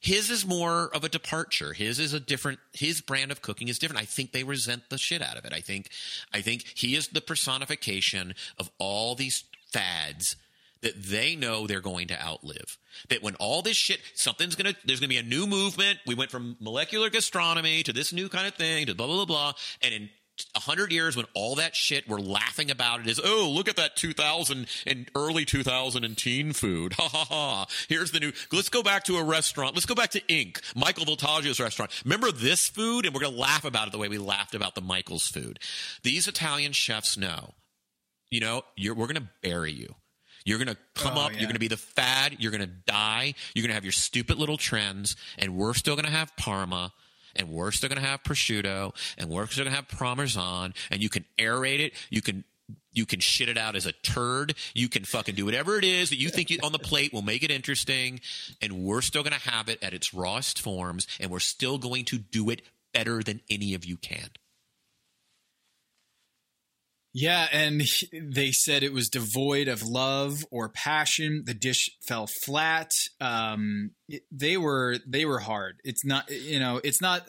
[0.00, 1.74] His is more of a departure.
[1.74, 2.58] His is a different.
[2.72, 4.02] His brand of cooking is different.
[4.02, 5.52] I think they resent the shit out of it.
[5.52, 5.90] I think,
[6.32, 10.36] I think he is the personification of all these fads
[10.82, 12.78] that they know they're going to outlive.
[13.10, 15.98] That when all this shit, something's gonna, there's gonna be a new movement.
[16.06, 19.24] We went from molecular gastronomy to this new kind of thing to blah blah blah
[19.26, 20.10] blah, and in
[20.54, 23.76] a hundred years when all that shit we're laughing about it is oh look at
[23.76, 28.82] that 2000 and early 2000 teen food ha ha ha here's the new let's go
[28.82, 33.06] back to a restaurant let's go back to Ink Michael Voltaggio's restaurant remember this food
[33.06, 35.58] and we're gonna laugh about it the way we laughed about the Michael's food
[36.02, 37.54] these Italian chefs know
[38.30, 38.62] you know
[38.94, 39.94] we're gonna bury you
[40.46, 41.32] you're going to come Oh, up.
[41.32, 41.40] yeah.
[41.40, 42.36] You're going to be the fad.
[42.38, 43.34] You're going to die.
[43.54, 45.14] You're going to have your stupid little trends.
[45.36, 46.94] And we're still going to have Parma.
[47.36, 48.94] And worse, they're going to have prosciutto.
[49.18, 50.74] And worse, they're going to have Parmesan.
[50.90, 51.92] And you can aerate it.
[52.10, 52.44] You can.
[52.92, 54.54] You can shit it out as a turd.
[54.74, 57.22] You can fucking do whatever it is that you think you, on the plate will
[57.22, 58.20] make it interesting.
[58.60, 61.06] And we're still going to have it at its rawest forms.
[61.20, 62.62] And we're still going to do it
[62.92, 64.30] better than any of you can.
[67.12, 71.42] Yeah, and they said it was devoid of love or passion.
[71.44, 72.92] The dish fell flat.
[73.20, 73.92] Um,
[74.30, 75.80] they were they were hard.
[75.82, 77.28] It's not you know it's not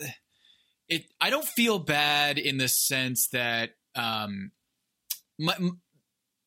[0.87, 1.05] it.
[1.19, 4.51] I don't feel bad in the sense that um,
[5.39, 5.55] my,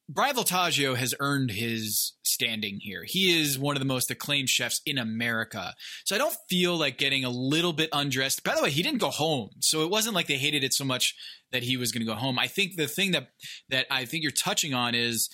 [0.09, 3.05] Bryan Voltaggio has earned his standing here.
[3.07, 5.75] He is one of the most acclaimed chefs in America.
[6.05, 8.45] So I don't feel like getting a little bit undressed.
[8.45, 9.51] By the way, he didn't go home.
[9.61, 11.15] So it wasn't like they hated it so much
[11.53, 12.39] that he was going to go home.
[12.39, 13.29] I think the thing that
[13.71, 15.31] that I think you're touching on is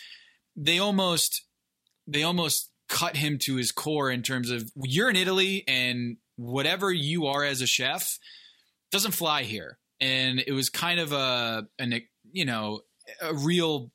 [0.56, 1.44] they almost
[2.06, 6.92] they almost cut him to his core in terms of you're in Italy and whatever
[6.92, 8.18] you are as a chef
[8.92, 9.78] doesn't fly here.
[10.00, 12.83] And it was kind of a an you know
[13.20, 13.90] a real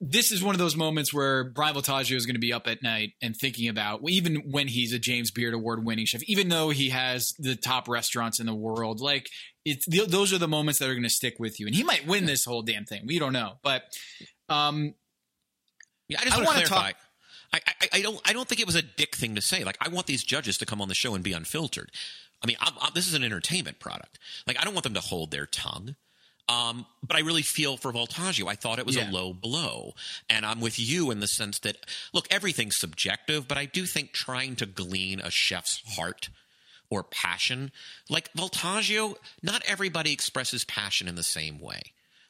[0.00, 2.82] this is one of those moments where Bryan Voltaggio is going to be up at
[2.82, 6.68] night and thinking about, even when he's a James Beard Award winning chef, even though
[6.70, 9.30] he has the top restaurants in the world, like
[9.64, 11.66] it's th- those are the moments that are going to stick with you.
[11.66, 13.04] And he might win this whole damn thing.
[13.06, 13.82] We don't know, but
[14.48, 14.94] um,
[16.08, 16.90] Yeah, I just I want to clarify.
[16.92, 17.00] talk-
[17.52, 18.20] I, I, I don't.
[18.28, 19.62] I don't think it was a dick thing to say.
[19.62, 21.90] Like, I want these judges to come on the show and be unfiltered.
[22.42, 24.18] I mean, I'm, I'm, this is an entertainment product.
[24.48, 25.94] Like, I don't want them to hold their tongue.
[26.48, 28.46] Um, but I really feel for Voltaggio.
[28.48, 29.10] I thought it was Yeah.
[29.10, 29.94] a low blow,
[30.30, 31.76] and I'm with you in the sense that
[32.12, 36.28] look, everything's subjective, but I do think trying to glean a chef's heart
[36.88, 37.72] or passion,
[38.08, 41.80] like Voltaggio, not everybody expresses passion in the same way,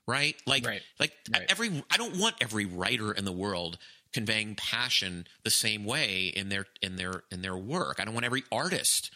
[0.06, 0.34] right?
[0.46, 0.82] Like, Right.
[0.98, 1.44] like Right.
[1.50, 3.76] every I don't want every writer in the world
[4.14, 8.00] conveying passion the same way in their in their in their work.
[8.00, 9.10] I don't want every artist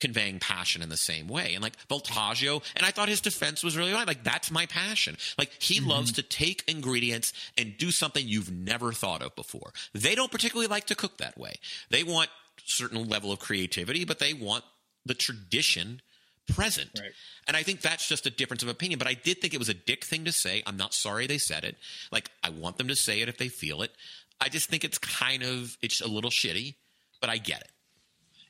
[0.00, 1.54] conveying passion in the same way.
[1.54, 4.06] And like Voltaggio, and I thought his defense was really right.
[4.06, 5.16] Like that's my passion.
[5.38, 5.88] Like he mm-hmm.
[5.88, 9.72] loves to take ingredients and do something you've never thought of before.
[9.92, 11.54] They don't particularly like to cook that way.
[11.90, 12.30] They want
[12.64, 14.64] certain level of creativity, but they want
[15.04, 16.00] the tradition
[16.48, 16.90] present.
[16.98, 17.12] Right.
[17.48, 18.98] And I think that's just a difference of opinion.
[18.98, 20.62] But I did think it was a dick thing to say.
[20.66, 21.76] I'm not sorry they said it.
[22.12, 23.92] Like I want them to say it if they feel it.
[24.40, 26.74] I just think it's kind of it's a little shitty,
[27.20, 27.68] but I get it.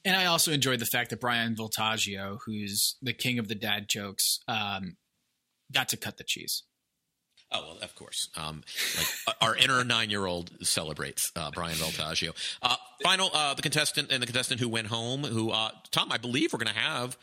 [0.07, 3.89] And I also enjoyed the fact that Bryan Voltaggio, who's the king of the dad
[3.89, 4.97] jokes, um,
[5.73, 6.63] got to cut the cheese.
[7.51, 8.29] Oh well, of course.
[8.37, 8.63] Um,
[8.97, 12.31] like our inner nine-year-old celebrates uh, Bryan Voltaggio.
[12.63, 16.19] Uh, final, uh, the contestant and the contestant who went home, who uh, Tom, I
[16.19, 17.19] believe we're going to have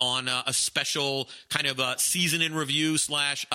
[0.00, 3.46] on uh, a special kind of uh, season in review slash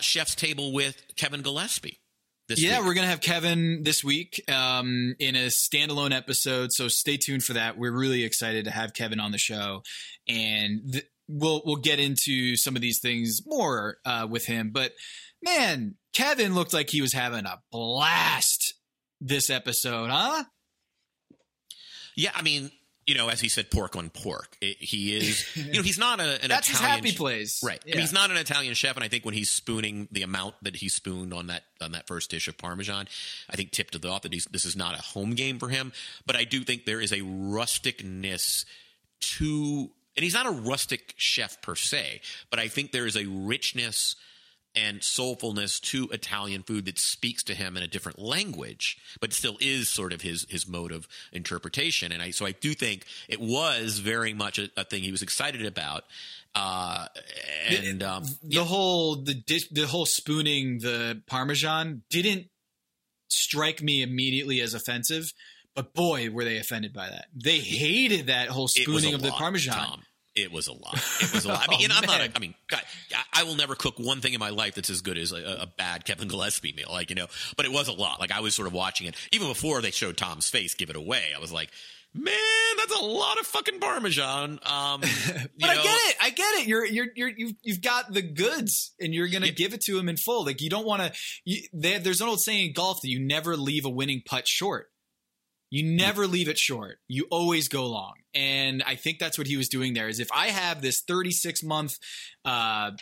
[0.00, 1.98] chef's table with Kevin Gillespie.
[2.46, 2.88] This yeah, week.
[2.88, 7.54] we're gonna have Kevin this week um, in a standalone episode, so stay tuned for
[7.54, 7.78] that.
[7.78, 9.82] We're really excited to have Kevin on the show,
[10.28, 14.72] and th- we'll we'll get into some of these things more uh, with him.
[14.74, 14.92] But
[15.42, 18.74] man, Kevin looked like he was having a blast
[19.22, 20.44] this episode, huh?
[22.14, 22.70] Yeah, I mean,
[23.06, 24.56] you know, as he said, pork on pork.
[24.60, 27.80] It, he is, you know, he's not a, an That's his Italian happy place, right?
[27.84, 30.54] I mean, he's not an Italian chef, and I think when he's spooning the amount
[30.62, 33.06] that he spooned on that on that first dish of Parmesan,
[33.50, 35.68] I think tipped to the thought that he's, this is not a home game for
[35.68, 35.92] him.
[36.26, 38.64] But I do think there is a rusticness
[39.20, 43.26] to, and he's not a rustic chef per se, but I think there is a
[43.26, 44.16] richness
[44.74, 49.56] and soulfulness to Italian food that speaks to him in a different language, but still
[49.60, 52.12] is sort of his his mode of interpretation.
[52.12, 55.22] And I so I do think it was very much a, a thing he was
[55.22, 56.04] excited about.
[56.54, 57.06] Uh,
[57.68, 62.46] and um, the whole the dish, the whole spooning the parmesan didn't
[63.28, 65.32] strike me immediately as offensive,
[65.74, 67.26] but boy, were they offended by that.
[67.34, 69.74] They hated that whole spooning of the parmesan.
[69.74, 70.02] Tom.
[70.36, 70.94] It was a lot.
[71.20, 71.66] It was a lot.
[71.68, 72.20] I mean, Oh, I'm not.
[72.20, 72.82] A, I mean, God,
[73.32, 75.66] I- will never cook one thing in my life that's as good as a, a
[75.66, 76.88] bad Kevin Gillespie meal.
[76.90, 77.26] Like you know,
[77.56, 78.18] but it was a lot.
[78.20, 80.96] Like I was sort of watching it even before they showed Tom's face give it
[80.96, 81.24] away.
[81.36, 81.70] I was like,
[82.14, 82.34] man,
[82.78, 84.58] that's a lot of fucking parmesan.
[84.64, 85.10] Um, But
[85.56, 86.16] you I get it.
[86.22, 86.66] I get it.
[86.66, 89.52] You're you're you're you've, you've got the goods, and you're gonna Yeah.
[89.52, 90.44] give it to him in full.
[90.44, 91.02] Like you don't want
[91.46, 91.60] to.
[91.72, 94.88] There's an old saying in golf that you never leave a winning putt short.
[95.74, 97.00] You never leave it short.
[97.08, 100.06] You always go long, and I think that's what he was doing there.
[100.06, 101.98] Is if I have this 36 month.
[102.44, 102.92] Uh,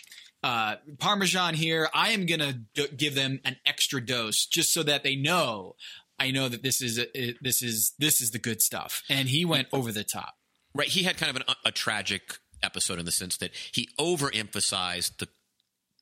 [0.42, 1.88] uh, Parmesan here.
[1.94, 5.76] I am gonna d- give them an extra dose just so that they know.
[6.18, 7.04] I know that this is uh,
[7.40, 10.34] this is this is the good stuff, and he went over the top.
[10.74, 10.88] Right.
[10.88, 15.28] He had kind of an, a tragic episode in the sense that he overemphasized the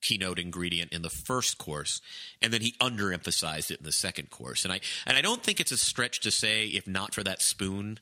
[0.01, 2.01] keynote ingredient in the first course
[2.41, 4.65] and then he underemphasized it in the second course.
[4.65, 7.43] And I and I don't think it's a stretch to say if not for that
[7.43, 7.99] spoon,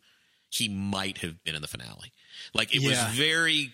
[0.51, 2.12] he might have been in the finale.
[2.55, 2.90] Like it Yeah.
[3.07, 3.72] was very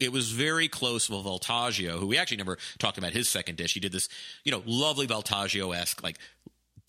[0.00, 3.74] it was very close with Voltaggio, who we actually never talked about his second dish.
[3.74, 4.08] He did this,
[4.42, 6.18] you know, lovely Voltaggio esque, like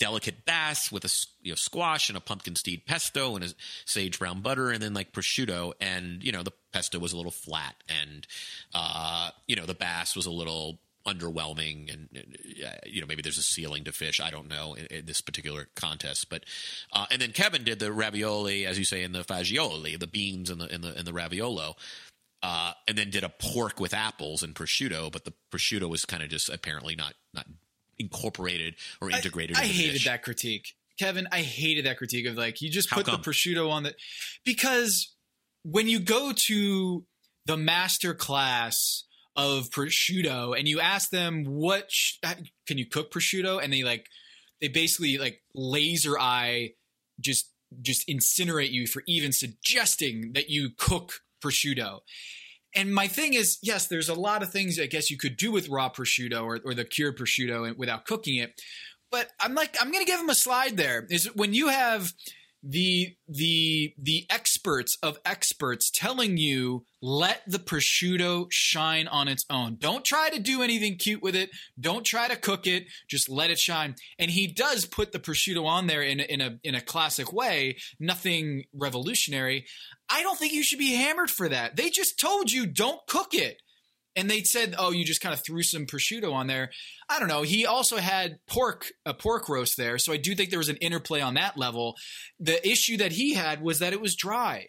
[0.04, 1.10] delicate bass with a
[1.42, 3.50] you know squash and a pumpkin seed pesto and a
[3.86, 5.72] sage brown butter and then like prosciutto.
[5.80, 8.28] And you know the pesto was a little flat and
[8.74, 12.10] uh you know the bass was a little underwhelming and
[12.66, 14.20] uh, you know maybe there's a ceiling to fish.
[14.20, 16.30] I don't know in, in this particular contest.
[16.30, 16.44] But
[16.92, 20.50] uh and then kevin did the ravioli as you say in the fagioli the beans
[20.50, 21.76] and the in the the raviolo
[22.46, 26.22] uh, and then did a pork with apples and prosciutto, but the prosciutto was kind
[26.22, 27.46] of just apparently not not
[28.04, 29.58] incorporated or integrated.
[29.58, 30.06] I, I hated dish.
[30.06, 31.28] that critique, Kevin.
[31.32, 33.22] I hated that critique of like you just How put come?
[33.22, 33.94] the prosciutto on the
[34.46, 35.14] because
[35.64, 37.06] when you go to
[37.46, 39.04] the master class
[39.36, 42.36] of prosciutto and you ask them what sh- uh,
[42.68, 44.08] can you cook prosciutto and they like
[44.62, 46.72] they basically like laser eye
[47.20, 47.50] just
[47.82, 52.00] just incinerate you for even suggesting that you cook prosciutto.
[52.76, 55.52] And my thing is, yes, there's a lot of things I guess you could do
[55.52, 58.60] with raw prosciutto or, or the cured prosciutto without cooking it.
[59.12, 61.06] But I'm like, I'm going to give him a slide there.
[61.10, 62.14] Is when you have
[62.64, 69.76] the the the experts of experts telling you let the prosciutto shine on its own.
[69.78, 71.50] Don't try to do anything cute with it.
[71.78, 72.86] Don't try to cook it.
[73.10, 73.96] Just let it shine.
[74.18, 77.78] And he does put the prosciutto on there in in a in a classic way.
[78.00, 79.66] Nothing revolutionary.
[80.10, 81.76] I don't think you should be hammered for that.
[81.76, 83.58] They just told you don't cook it.
[84.16, 86.72] And they said, "Oh, you just kind of threw some prosciutto on there."
[87.10, 87.42] I don't know.
[87.42, 90.78] He also had pork, a pork roast there, so I do think there was an
[90.78, 91.96] interplay on that level.
[92.40, 94.68] The issue that he had was that it was dry,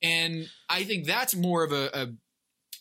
[0.00, 2.06] and I think that's more of a, a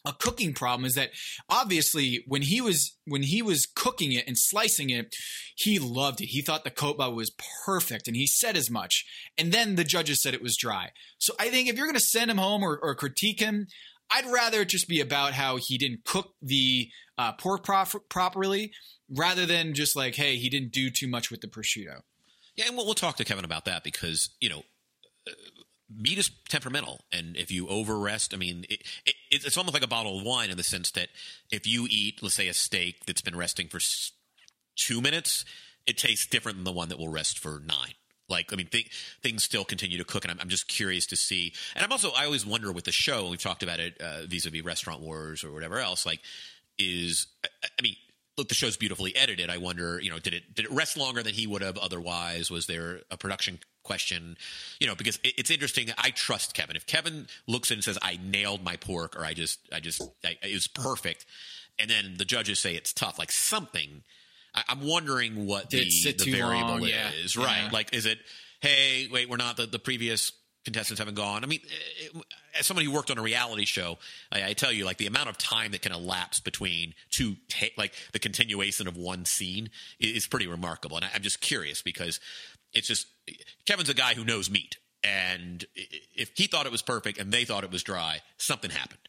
[0.06, 0.86] a cooking problem.
[0.86, 1.12] Is that
[1.50, 5.14] obviously when he was when he was cooking it and slicing it,
[5.56, 6.28] he loved it.
[6.28, 7.32] He thought the kotba was
[7.66, 9.06] perfect, and he said as much.
[9.38, 10.92] And then the judges said it was dry.
[11.18, 13.68] So I think if you're going to send him home or, or critique him,
[14.12, 18.72] I'd rather it just be about how he didn't cook the uh, pork prof- properly
[19.10, 22.02] rather than just like, hey, he didn't do too much with the prosciutto.
[22.56, 24.64] Yeah, and we'll, we'll talk to Kevin about that because you know.
[25.96, 29.84] Meat is temperamental, and if you over rest, I mean, it, it, it's almost like
[29.84, 31.10] a bottle of wine in the sense that
[31.52, 33.80] if you eat, let's say, a steak that's been resting for
[34.76, 35.46] two minutes,
[35.86, 37.94] it tastes different than the one that will rest for nine.
[38.30, 38.90] Like, I mean, th-
[39.22, 41.54] things still continue to cook, and I'm, I'm just curious to see.
[41.76, 44.26] And I'm also, I always wonder with the show, and we've talked about it uh,
[44.28, 46.06] vis-a-vis Restaurant Wars or whatever else.
[46.06, 46.22] Like,
[46.80, 47.96] is I, I mean,
[48.38, 49.50] look, the show's beautifully edited.
[49.50, 52.50] I wonder, you know, did it did it rest longer than he would have otherwise?
[52.50, 54.38] Was there a production question?
[54.80, 55.90] You know, because it, it's interesting.
[55.98, 56.76] I trust Kevin.
[56.76, 60.02] If Kevin looks in and says, "I nailed my pork," or "I just, I just,
[60.24, 61.26] I, it was perfect,"
[61.80, 64.04] and then the judges say it's tough, like something.
[64.56, 66.82] I, I'm wondering what Did the, the variable long?
[66.84, 67.12] Yeah.
[67.12, 67.64] is, right?
[67.66, 67.70] Yeah.
[67.72, 68.20] Like, is it,
[68.62, 70.32] hey, wait, we're not the, the previous
[70.64, 71.44] contestants haven't gone.
[71.44, 71.60] I mean,
[72.00, 72.12] it,
[72.58, 73.98] as somebody who worked on a reality show,
[74.32, 77.68] I, I tell you, like the amount of time that can elapse between two, ta-
[77.78, 79.70] like the continuation of one scene
[80.00, 80.98] is, is pretty remarkable.
[80.98, 82.20] And I, I'm just curious because
[82.74, 83.08] it's just
[83.66, 87.46] Kevin's a guy who knows meat, and if he thought it was perfect and they
[87.46, 89.00] thought it was dry, something happened.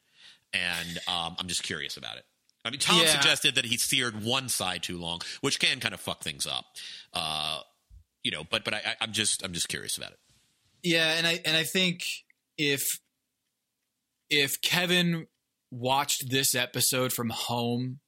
[0.53, 2.25] And um, I'm just curious about it.
[2.65, 3.07] I mean, Tom Yeah.
[3.07, 6.65] suggested that he seared one side too long, which can kind of fuck things up.
[7.13, 7.61] Uh,
[8.23, 10.19] you know, but but I, I, I'm just I'm just curious about it.
[10.83, 12.05] Yeah, and I and I think
[12.57, 12.99] if
[14.31, 15.27] if Kevin
[15.71, 18.01] watched this episode from home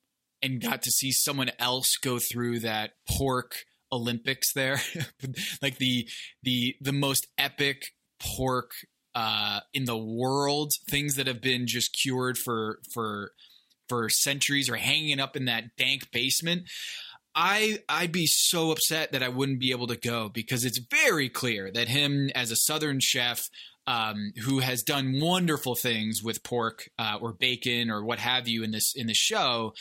[0.43, 4.81] and got to see someone else go through that pork Olympics there,
[5.63, 6.09] like the
[6.43, 8.73] the the most epic pork
[9.15, 13.33] uh, in the world, things that have been just cured for for
[13.89, 16.69] for centuries or hanging up in that dank basement.
[17.35, 21.29] I I'd be so upset that I wouldn't be able to go because it's very
[21.29, 23.49] clear that him as a Southern chef
[23.87, 28.63] um, who has done wonderful things with pork uh, or bacon or what have you
[28.63, 29.75] in this in the show.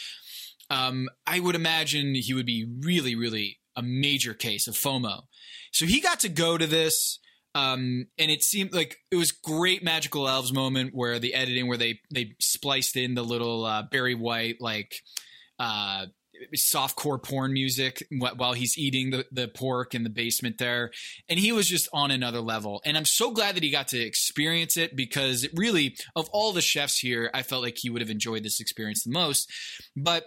[0.70, 5.24] Um, I would imagine he would be really, really a major case of FOMO.
[5.72, 7.20] So he got to go to this.
[7.54, 11.78] Um, and it seemed like it was great magical elves moment where the editing where
[11.78, 14.94] they they spliced in the little uh, Barry White like
[15.58, 16.08] uh,
[16.56, 20.92] softcore porn music while he's eating the, the pork in the basement there.
[21.30, 22.82] And he was just on another level.
[22.86, 26.52] And I'm so glad that he got to experience it because it really, of all
[26.52, 29.52] the chefs here, I felt like he would have enjoyed this experience the most.
[29.96, 30.26] But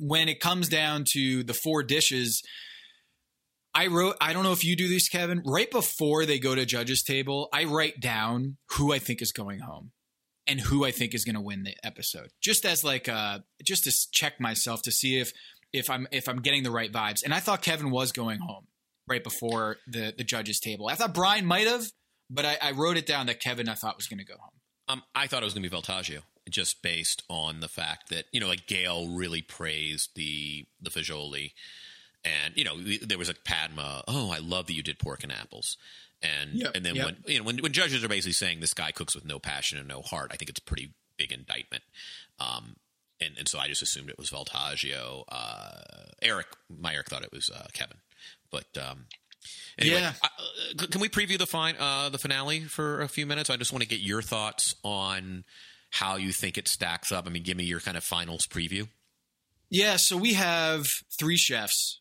[0.00, 2.42] when it comes down to the four dishes,
[3.74, 6.64] I wrote, I don't know if you do this, Kevin, right before they go to
[6.64, 9.92] judges table, I write down who I think is going home
[10.46, 12.30] and who I think is going to win the episode.
[12.40, 15.32] Just as like uh just to check myself to see if
[15.72, 17.22] if I'm if I'm getting the right vibes.
[17.22, 18.66] And I thought Kevin was going home
[19.08, 20.88] right before the the judges table.
[20.88, 21.84] I thought Bryan might have,
[22.28, 24.50] but I, I wrote it down that Kevin I thought was going to go home.
[24.88, 28.24] Um, I thought it was going to be Voltaggio, just based on the fact that
[28.32, 31.52] you know, like Gail really praised the the Fagioli,
[32.24, 34.02] and you know, there was like Padma.
[34.08, 35.76] Oh, I love that you did pork and apples.
[36.22, 37.04] And Yep, and then yep.
[37.06, 39.78] when you know when when judges are basically saying this guy cooks with no passion
[39.78, 41.82] and no heart, I think it's a pretty big indictment.
[42.38, 42.76] Um,
[43.20, 45.24] and and so I just assumed it was Voltaggio.
[45.28, 45.80] Uh,
[46.20, 47.96] Eric, my Eric thought it was uh, Kevin,
[48.50, 49.06] but um,
[49.78, 50.12] anyway, Yeah.
[50.22, 53.48] uh, can we preview the fine uh, the finale for a few minutes?
[53.48, 55.44] I just want to get your thoughts on
[55.90, 57.26] how you think it stacks up.
[57.26, 58.88] I mean, give me your kind of finals preview.
[59.68, 60.88] Yeah, so we have
[61.18, 62.00] three chefs.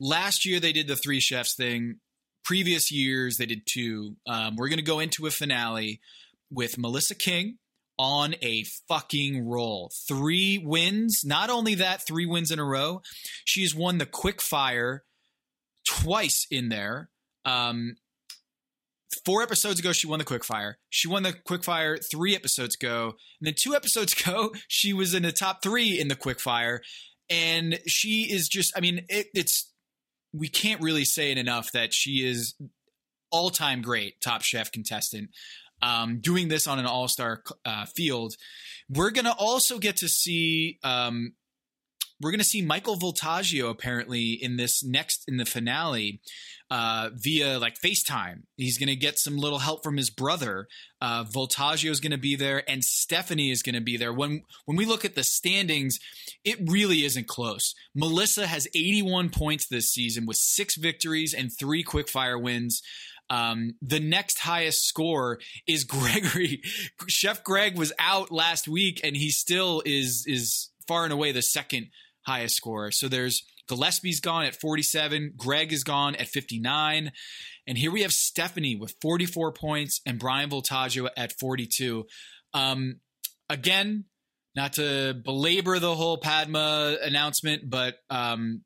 [0.00, 1.96] Last year they did the three chefs thing.
[2.44, 4.16] Previous years they did two.
[4.26, 6.00] Um, we're going to go into a finale
[6.50, 7.58] with Melissa King
[7.98, 9.90] on a fucking roll.
[10.06, 11.22] Three wins.
[11.24, 13.02] Not only that, three wins in a row.
[13.44, 15.04] She has won the quick fire
[15.86, 17.10] twice in there.
[17.44, 17.96] Um,
[19.24, 20.74] four episodes ago, she won the quickfire.
[20.90, 23.14] She won the quickfire three episodes ago.
[23.40, 26.80] And then two episodes ago, she was in the top three in the quickfire.
[27.30, 29.72] And she is just, I mean, it, it's,
[30.32, 32.54] we can't really say it enough that she is
[33.30, 35.30] all time great top chef contestant.
[35.80, 38.34] Um, doing this on an all star uh, field.
[38.88, 41.34] We're to also get to see um,
[42.20, 46.20] we're going to see Michael Voltaggio apparently in this next in the finale
[46.70, 48.42] uh, via like FaceTime.
[48.56, 50.68] He's going to get some little help from his brother.
[51.00, 54.12] Uh, Voltaggio is going to be there, and Stephanie is going to be there.
[54.12, 55.98] When when we look at the standings,
[56.44, 57.74] it really isn't close.
[57.94, 62.82] Melissa has 81 points this season with six victories and three quickfire wins.
[63.30, 66.62] Um, the next highest score is Gregory.
[67.08, 71.42] Chef Greg was out last week, and he still is is far and away the
[71.42, 71.88] second
[72.28, 72.90] highest scorer.
[72.90, 77.12] So there's Gillespie's gone at 47, Greg is gone at 59,
[77.66, 82.04] and here we have Stephanie with 44 points and Bryan Voltaggio at 42.
[82.54, 83.00] Um,
[83.50, 84.04] again,
[84.56, 88.62] not to belabor the whole Padma announcement, but um,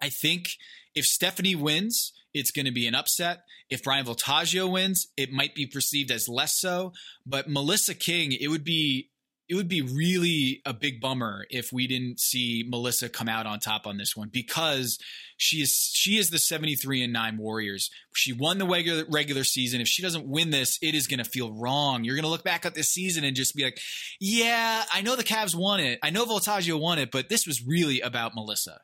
[0.00, 0.46] I think
[0.94, 3.42] if Stephanie wins, it's going to be an upset.
[3.68, 6.92] If Bryan Voltaggio wins, it might be perceived as less so.
[7.26, 9.10] But Melissa King, it would be
[9.52, 13.60] it would be really a big bummer if we didn't see Melissa come out on
[13.60, 14.98] top on this one because
[15.36, 17.90] she is she is the 73 and 9 Warriors.
[18.14, 19.82] She won the regular regular season.
[19.82, 22.02] If she doesn't win this, it is going to feel wrong.
[22.02, 23.78] You're going to look back at this season and just be like,
[24.18, 25.98] "Yeah, I know the Cavs won it.
[26.02, 28.80] I know Voltaggio won it, but this was really about Melissa."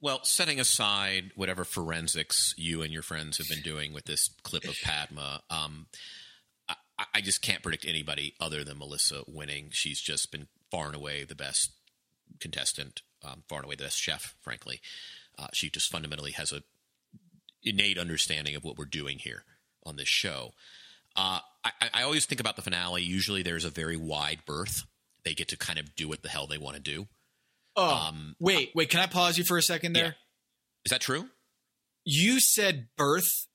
[0.00, 4.64] Well, setting aside whatever forensics you and your friends have been doing with this clip
[4.64, 5.88] of Padma, um,
[7.14, 9.68] I, just can't predict anybody other than Melissa winning.
[9.72, 11.72] She's just been far and away the best
[12.40, 14.80] contestant, um, far and away the best chef, frankly.
[15.38, 16.62] Uh, she just fundamentally has a
[17.62, 19.44] innate understanding of what we're doing here
[19.84, 20.52] on this show.
[21.16, 23.02] Uh, I, I always think about the finale.
[23.02, 24.84] Usually, there's a very wide berth.
[25.24, 27.06] They get to kind of do what the hell they want to do.
[27.76, 28.88] Oh, Um, wait, wait.
[28.90, 30.04] Can I pause you for a second there?
[30.04, 30.12] Yeah.
[30.86, 31.28] Is that true?
[32.04, 33.46] You said birth.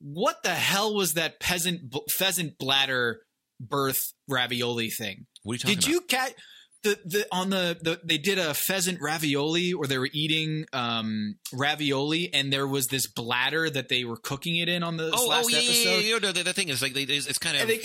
[0.00, 3.20] What the hell was that peasant pheasant bladder
[3.60, 5.26] birth ravioli thing?
[5.42, 5.90] What are you talking Did about?
[5.92, 6.34] you cat
[6.82, 11.34] the the on the, the they did a pheasant ravioli or they were eating um
[11.52, 15.26] ravioli and there was this bladder that they were cooking it in on the Oh,
[15.26, 15.90] last oh yeah, yeah, episode.
[15.90, 17.80] yeah, You know, the, the thing is, like, they, it's, it's kind of they,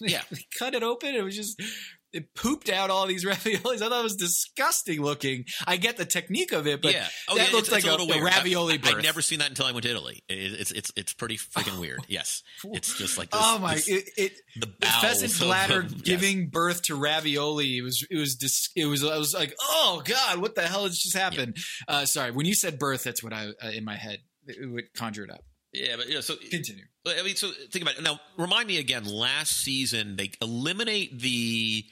[0.08, 0.22] Yeah.
[0.30, 1.12] they cut it open.
[1.16, 1.60] It was just
[2.12, 3.82] it pooped out all these raviolis.
[3.82, 5.44] I thought it was disgusting looking.
[5.66, 7.06] I get the technique of it, but yeah.
[7.28, 8.96] Oh, that yeah, looks like a, a, a ravioli I, birth.
[8.96, 10.22] I'd never seen that until I went to Italy.
[10.28, 12.00] It, it's it's it's pretty freaking weird.
[12.08, 13.74] Yes, it's just like this, oh my!
[13.74, 16.02] this- it, it the the pheasant of bladder them, yes.
[16.02, 17.78] giving birth to ravioli.
[17.78, 20.84] It was it was dis, it was I was like, oh god, what the hell
[20.84, 21.56] has just happened?
[21.88, 24.92] Uh, sorry, when you said birth, that's what I uh, in my head it would
[24.94, 25.44] conjure it up.
[25.72, 26.20] Yeah, but yeah.
[26.20, 26.84] So Continue.
[27.06, 28.02] I mean, so think about it.
[28.02, 29.04] Now, remind me again.
[29.04, 31.84] Last season, they eliminate the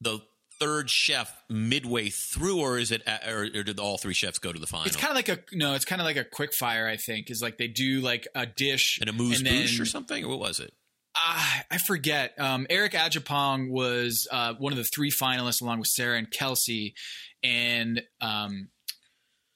[0.00, 0.20] the
[0.60, 4.58] third chef midway through, or is it, or, or did all three chefs go to
[4.58, 4.86] the final?
[4.86, 5.74] It's kind of like a no.
[5.74, 6.86] It's kind of like a quick fire.
[6.88, 10.28] I think is like they do like a dish and then- bouche or something, or
[10.30, 10.72] what was it?
[11.16, 12.38] Ah, I forget.
[12.38, 16.94] Um, Eric Adjepong was uh, one of the three finalists, along with Sarah and Kelsey.
[17.42, 18.68] And um,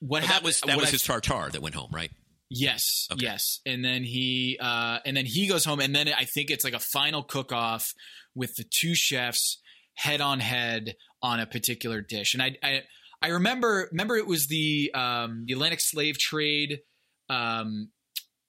[0.01, 0.36] what Oh, happened?
[0.38, 2.11] that was that was I- his tartar that went home, right?
[2.55, 3.22] Yes, Okay.
[3.24, 3.61] yes.
[3.64, 6.74] And then he uh and then he goes home and then I think it's like
[6.74, 7.95] a final cook off
[8.34, 9.59] with the two chefs
[9.95, 12.34] head on head on a particular dish.
[12.34, 12.82] And I I
[13.20, 16.80] I remember remember it was the um the Atlantic slave trade
[17.28, 17.90] um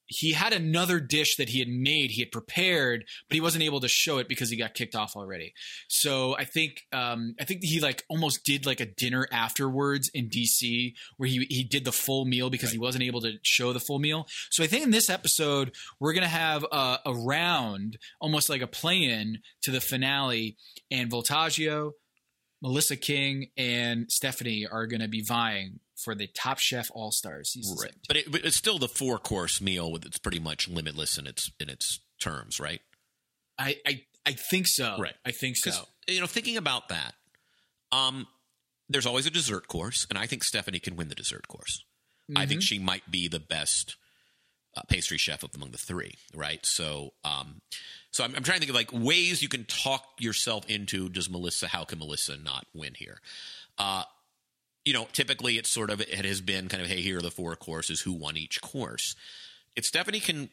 [0.07, 3.79] he had another dish that he had made, he had prepared, but he wasn't able
[3.79, 5.53] to show it because he got kicked off already.
[5.87, 10.29] So I think um, I think he like almost did like a dinner afterwards in
[10.29, 13.79] DC where he he did the full meal because he wasn't able to show the
[13.79, 14.27] full meal.
[14.49, 18.67] So I think in this episode we're gonna have a, a round, almost like a
[18.67, 20.57] play-in to the finale,
[20.91, 21.93] and Voltaggio,
[22.63, 27.55] Melissa King, and Stephanie are gonna be vying for the Top Chef All Stars.
[27.79, 31.17] Right, but, it, but it's still the four course meal with it's pretty much limitless
[31.17, 32.81] in its in its terms, right?
[33.59, 34.95] I, I I think so.
[34.97, 35.13] Right.
[35.25, 35.71] I think so.
[36.07, 37.13] you know, thinking about that,
[37.91, 38.27] um,
[38.87, 41.83] there's always a dessert course, and I think Stephanie can win the dessert course.
[42.35, 43.97] I think she might be the best
[44.75, 46.65] uh, pastry chef up among the three, right?
[46.65, 47.61] So, um,
[48.11, 51.09] so I'm, I'm trying to think of like ways you can talk yourself into.
[51.09, 51.67] Does Melissa?
[51.67, 53.19] How can Melissa not win here?
[53.77, 54.03] Uh,
[54.85, 57.31] you know, typically it's sort of it has been kind of hey, here are the
[57.31, 59.15] four courses, who won each course.
[59.75, 60.49] If Stephanie can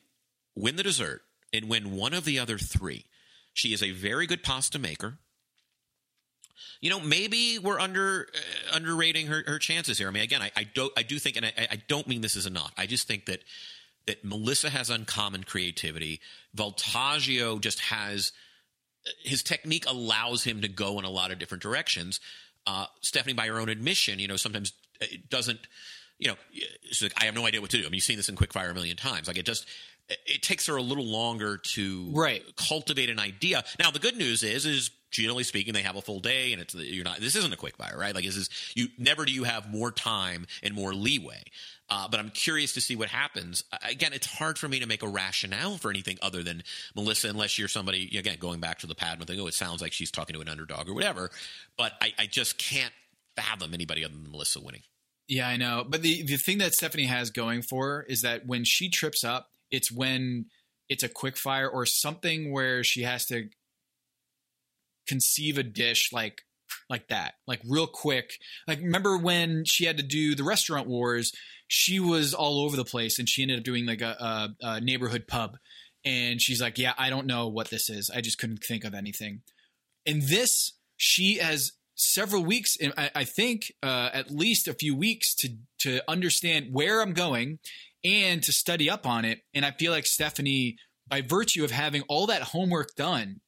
[0.55, 3.07] win the dessert and win one of the other three,
[3.53, 5.19] she is a very good pasta maker.
[6.81, 10.09] You know, maybe we're under uh, underrating her, her chances here.
[10.09, 12.37] I mean, again, I, I don't I do think, and I, I don't mean this
[12.37, 12.73] as a knock.
[12.79, 13.41] I just think that
[14.07, 16.21] that Melissa has uncommon creativity.
[16.57, 18.33] Voltaggio just has
[19.23, 22.21] his technique allows him to go in a lot of different directions.
[22.67, 25.61] Uh, Stephanie, by her own admission, you know, sometimes it doesn't.
[26.21, 26.35] You know,
[26.85, 27.83] she's like, I have no idea what to do.
[27.83, 29.27] I mean, you've seen this in Quickfire a million times.
[29.27, 29.67] Like, it just
[30.27, 32.45] it takes her a little longer to Right.
[32.57, 33.65] cultivate an idea.
[33.79, 36.75] Now, the good news is, is generally speaking, they have a full day, and it's
[36.75, 37.21] you're not.
[37.21, 38.15] This isn't a quick fire, right?
[38.15, 38.89] Like this is you.
[38.99, 41.43] Never do you have more time and more leeway.
[41.89, 43.65] Uh, but I'm curious to see what happens.
[43.89, 46.63] Again, it's hard for me to make a rationale for anything other than
[46.95, 48.17] Melissa, unless you're somebody.
[48.19, 49.41] Again, going back to the Padma thing.
[49.41, 51.31] Oh, it sounds like she's talking to an underdog or whatever.
[51.77, 52.93] But I, I just can't
[53.37, 54.83] fathom anybody other than Melissa winning.
[55.31, 55.85] Yeah, I know.
[55.89, 59.23] But the the thing that Stephanie has going for her is that when she trips
[59.23, 60.47] up, it's when
[60.89, 63.49] it's a quick fire or something where she has to
[65.07, 66.43] conceive a dish like
[66.89, 68.33] like that, like real quick.
[68.67, 71.33] Like remember when she had to do the restaurant wars?
[71.69, 74.17] She was all over the place, and she ended up doing like a,
[74.61, 75.59] a, a neighborhood pub.
[76.05, 78.11] And she's like, "Yeah, I don't know what this is.
[78.11, 79.43] I just couldn't think of anything."
[80.07, 85.35] and this, she has several weeks, I, I think uh, at least a few weeks
[85.37, 87.59] to to understand where I'm going
[88.05, 89.41] and to study up on it.
[89.55, 90.77] And I feel like Stephanie,
[91.07, 93.41] by virtue of having all that homework done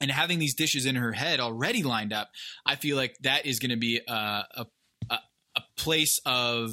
[0.00, 2.30] and having these dishes in her head already lined up,
[2.66, 4.66] I feel like that is going to be a, a
[5.10, 5.18] a
[5.56, 6.72] a place of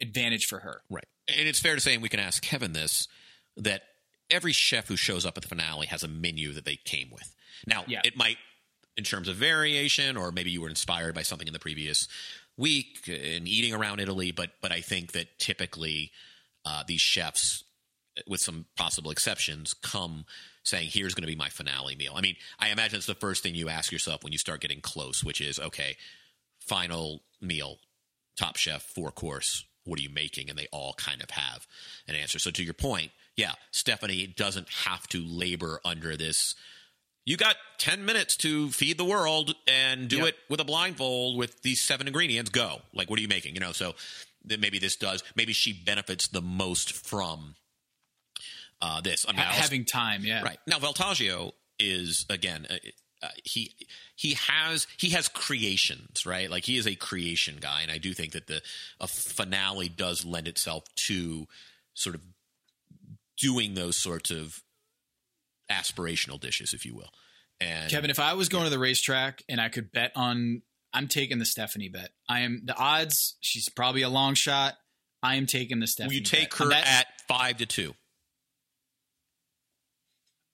[0.00, 0.82] advantage for her.
[0.90, 1.04] Right.
[1.28, 3.06] And it's fair to say, and we can ask Kevin this,
[3.56, 3.82] that
[4.30, 7.34] every chef who shows up at the finale has a menu that they came with.
[7.66, 8.00] Now, Yeah.
[8.04, 8.38] it might,
[8.96, 12.08] in terms of variation, or maybe you were inspired by something in the previous
[12.56, 16.12] week and eating around Italy, but but I think that typically
[16.64, 17.64] uh, these chefs,
[18.26, 20.24] with some possible exceptions, come
[20.62, 23.42] saying, "Here's going to be my finale meal." I mean, I imagine it's the first
[23.42, 25.96] thing you ask yourself when you start getting close, which is, "Okay,
[26.60, 27.78] final meal,
[28.36, 29.64] Top Chef, four course.
[29.84, 31.66] What are you making?" And they all kind of have
[32.06, 32.38] an answer.
[32.38, 36.54] So to your point, yeah, Stephanie doesn't have to labor under this.
[37.24, 40.26] You got 10 minutes to feed the world and do Yep.
[40.28, 42.50] it with a blindfold with these seven ingredients.
[42.50, 42.82] Go.
[42.92, 43.54] Like, what are you making?
[43.54, 43.94] You know, so
[44.44, 47.54] then maybe this does, maybe she benefits the most from
[48.80, 49.24] uh, this.
[49.28, 50.42] I mean, Ha- having time, yeah.
[50.42, 52.66] Right now, Voltaggio is again.
[52.68, 52.74] Uh,
[53.22, 53.72] uh, he
[54.16, 58.12] he has he has creations right like he is a creation guy and i do
[58.12, 58.60] think that the
[58.98, 61.46] a finale does lend itself to
[61.94, 62.20] sort of
[63.38, 64.60] doing those sorts of
[65.70, 67.10] aspirational dishes if you will
[67.60, 71.08] And Kevin, if I was going to the racetrack and I could bet on, I'm
[71.08, 72.10] taking the Stephanie bet.
[72.28, 73.36] I am the odds.
[73.40, 74.74] She's probably a long shot.
[75.22, 76.16] I am taking the will Stephanie.
[76.16, 76.68] you take bet.
[76.68, 77.94] her at five to two?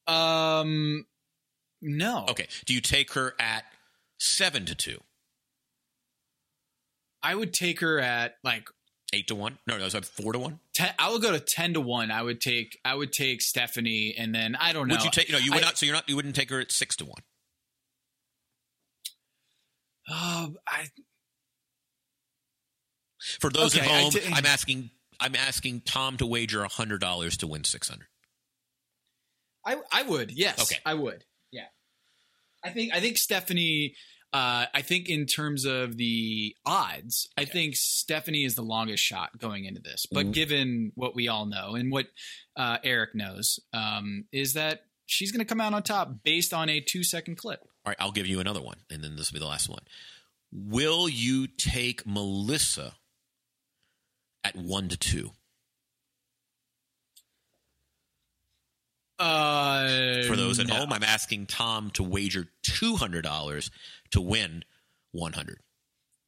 [0.07, 1.07] Um,
[1.83, 2.27] no.
[2.31, 2.47] Okay.
[2.67, 3.65] Do you take her at
[4.19, 5.01] seven to two?
[7.23, 8.69] I would take her at like
[9.15, 9.59] Eight to one?
[9.67, 10.61] No, no, sorry, four to one.
[10.75, 10.93] ten.
[10.99, 12.11] I would go to ten to one.
[12.11, 12.79] I would take.
[12.85, 14.97] I would take Stephanie, and then I don't know.
[14.97, 15.31] Would you take?
[15.31, 15.79] No, you would I- not.
[15.79, 16.09] So you're not.
[16.09, 17.23] You wouldn't take her at six to one.
[20.11, 20.89] Oh, I
[23.41, 24.91] For those Okay, at I home, ta- I'm asking.
[25.21, 28.09] I'm asking Tom to wager hundred dollars to win six hundred.
[29.67, 30.31] I I would.
[30.31, 30.61] Yes.
[30.63, 30.81] Okay.
[30.87, 31.25] I would.
[31.51, 31.67] Yeah.
[32.65, 33.95] I think I think Stephanie
[34.33, 39.39] uh I think in terms of the odds, I think Stephanie is the longest shot
[39.39, 40.07] going into this.
[40.11, 40.33] But Mm-hmm.
[40.33, 42.07] given what we all know and what
[42.57, 46.69] uh Eric knows, um is that she's going to come out on top based on
[46.69, 47.61] a 2 second clip.
[47.63, 49.83] All right, I'll give you another one, and then this will be the last one.
[50.53, 52.97] Will you take Melissa
[54.45, 55.31] at one to two?
[59.19, 60.75] Uh For those at no.
[60.75, 63.71] home, I'm asking Tom to wager two hundred dollars
[64.11, 64.65] to win
[65.13, 65.61] one hundred.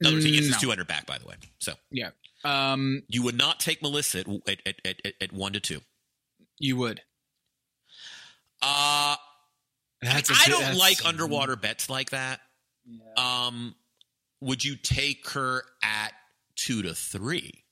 [0.01, 0.57] In other words, he gets No.
[0.59, 1.07] two hundred back.
[1.07, 2.11] By the way, so Yeah.
[2.45, 5.81] Um you would not take Melissa at at, at, at, at one to two.
[6.59, 7.03] you would.
[8.63, 9.17] Uh
[10.03, 12.41] That's I good- don't that's- like underwater bets like that.
[13.17, 13.75] Um,
[14.41, 16.13] would you take her at
[16.57, 17.65] two to three?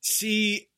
[0.00, 0.68] See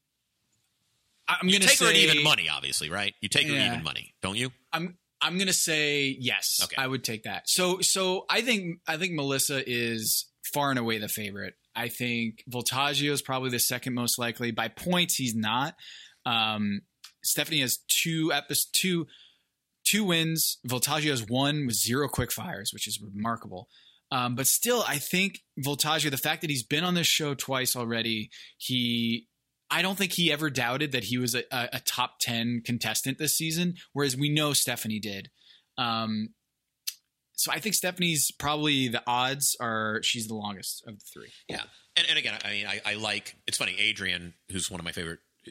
[1.26, 3.14] I'm You going to take say her at even money, obviously, right?
[3.22, 4.50] You take her at even money, don't you?
[4.72, 6.60] I'm I'm gonna say yes.
[6.62, 6.76] Okay.
[6.76, 7.48] I would take that.
[7.48, 11.54] So so I think I think Melissa is far and away the favorite.
[11.74, 14.50] I think Voltaggio is probably the second most likely.
[14.50, 15.74] By points, he's not.
[16.26, 16.82] Um,
[17.24, 19.06] Stephanie has two epis two
[19.84, 20.58] two wins.
[20.68, 23.68] Voltaggio has one with zero quick fires, which is remarkable.
[24.10, 27.74] Um, but still, I think Voltaggio, the fact that he's been on this show twice
[27.74, 29.26] already, he
[29.74, 33.18] I don't think he ever doubted that he was a, a, a top 10 contestant
[33.18, 35.30] this season, whereas we know Stephanie did.
[35.76, 36.28] Um,
[37.32, 41.32] so I think Stephanie's probably the odds are she's the longest of the three.
[41.48, 41.62] Yeah.
[41.96, 44.92] And, and again, I mean, I, I like, it's funny, Adrienne, who's one of my
[44.92, 45.18] favorite
[45.48, 45.50] uh,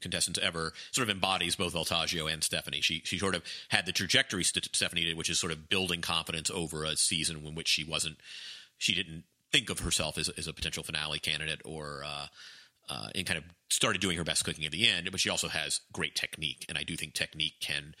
[0.00, 2.80] contestants ever, sort of embodies both Voltaggio and Stephanie.
[2.80, 6.00] She, she sort of had the trajectory St- Stephanie did, which is sort of building
[6.00, 8.18] confidence over a season in which she wasn't,
[8.76, 12.26] she didn't think of herself as, as a potential finale candidate or, uh,
[12.88, 15.48] uh, and kind of started doing her best cooking at the end, but she also
[15.48, 16.64] has great technique.
[16.68, 17.94] And I do think technique can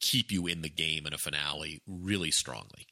[0.00, 2.86] keep you in the game in a finale really strongly,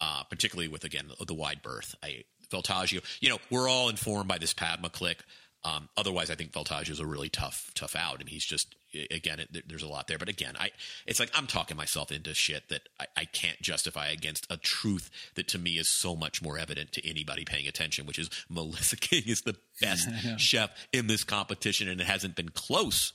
[0.00, 1.94] uh, particularly with, again, the, wide berth.
[2.02, 5.22] I, Voltaggio, you know, we're all informed by this Padma click.
[5.64, 8.74] Um, otherwise, I think Voltaggio is a really tough, tough out, and he's just
[9.10, 10.18] again, it, there's a lot there.
[10.18, 10.70] But again, I
[11.06, 15.10] it's like I'm talking myself into shit that I, I can't justify against a truth
[15.34, 18.96] that to me is so much more evident to anybody paying attention, which is Melissa
[19.00, 23.12] King is the best chef in this competition, and it hasn't been close.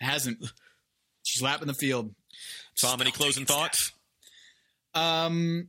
[0.00, 0.38] It hasn't.
[1.22, 2.14] She's lapping the field.
[2.80, 3.92] Tom, any closing thoughts?
[4.94, 5.68] Um,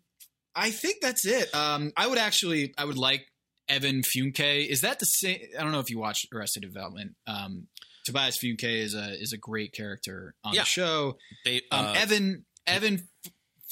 [0.56, 1.54] I think that's it.
[1.54, 3.28] Um, I would actually, I would like
[3.70, 4.68] Evan Funke.
[4.68, 5.40] Is that the same?
[5.58, 7.16] I don't know if you watched Arrested Development.
[7.28, 7.68] Um,
[8.04, 10.62] Tobias Funke is a is a great character on Yeah.
[10.62, 11.18] the show.
[11.46, 13.08] They, Um, uh, Evan Evan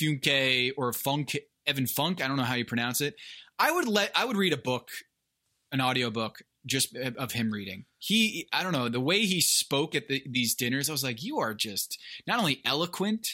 [0.01, 2.21] Funke or Funk Evan Funk.
[2.21, 3.15] I don't know how you pronounce it.
[3.59, 4.89] I would let I would read a book,
[5.71, 7.85] an audio book just of him reading.
[7.97, 10.89] He I don't know the way he spoke at the, these dinners.
[10.89, 13.27] I was like, you are just not only eloquent,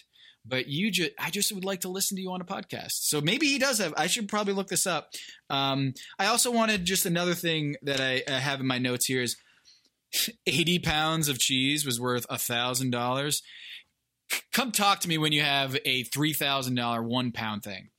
[0.45, 2.93] but you just I just would like to listen to you on a podcast.
[3.03, 3.93] So maybe he does have.
[3.97, 5.09] I should probably look this up.
[5.49, 9.21] Um, I also wanted just another thing that I, I have in my notes here
[9.21, 9.37] is.
[10.45, 13.41] 80 pounds of cheese was worth a thousand dollars
[14.51, 17.89] come talk to me when you have a three thousand dollar one pound thing,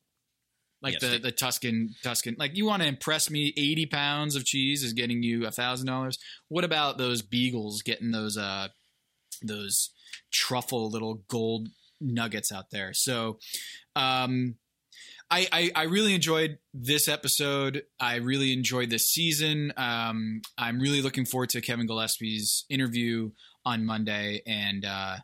[0.82, 2.36] like Yes, the the Tuscan Tuscan.
[2.38, 3.52] Like you want to impress me?
[3.56, 6.18] Eighty pounds of cheese is getting you a thousand dollars.
[6.48, 8.68] What about those beagles getting those uh
[9.42, 9.90] those
[10.32, 11.68] truffle little gold
[12.00, 12.92] nuggets out there?
[12.92, 13.38] So,
[13.96, 14.56] um.
[15.30, 17.82] I, I, I really enjoyed this episode.
[18.00, 19.72] I really enjoyed this season.
[19.76, 23.30] Um, I'm really looking forward to Kevin Gillespie's interview
[23.64, 24.42] on Monday.
[24.46, 25.16] And uh,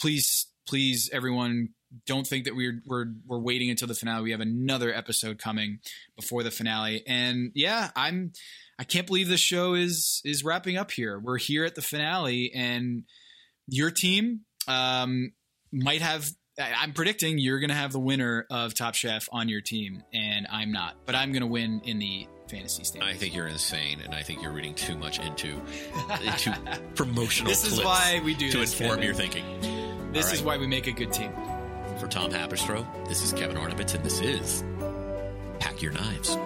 [0.00, 1.68] please, please, everyone,
[2.06, 4.22] don't think that we're we're we're waiting until the finale.
[4.22, 5.78] We have another episode coming
[6.16, 7.02] before the finale.
[7.06, 8.32] And yeah, I'm
[8.78, 11.18] I can't believe the show is is wrapping up here.
[11.18, 13.04] We're here at the finale, and
[13.68, 15.32] your team um,
[15.70, 16.30] might have.
[16.58, 20.46] I'm predicting you're going to have the winner of Top Chef on your team, and
[20.50, 20.96] I'm not.
[21.06, 23.14] But I'm going to win in the fantasy standards.
[23.14, 25.60] I think you're insane, and I think you're reading too much into
[26.24, 26.58] into
[26.94, 27.48] promotional.
[27.50, 29.04] This is why we do to this, inform Kevin.
[29.04, 30.12] your thinking.
[30.12, 31.32] this All is why we make a good team.
[31.98, 34.64] For Tom Haberstroh, this is Kevin Arnovitz, and this is
[35.60, 36.36] Pack Your Knives.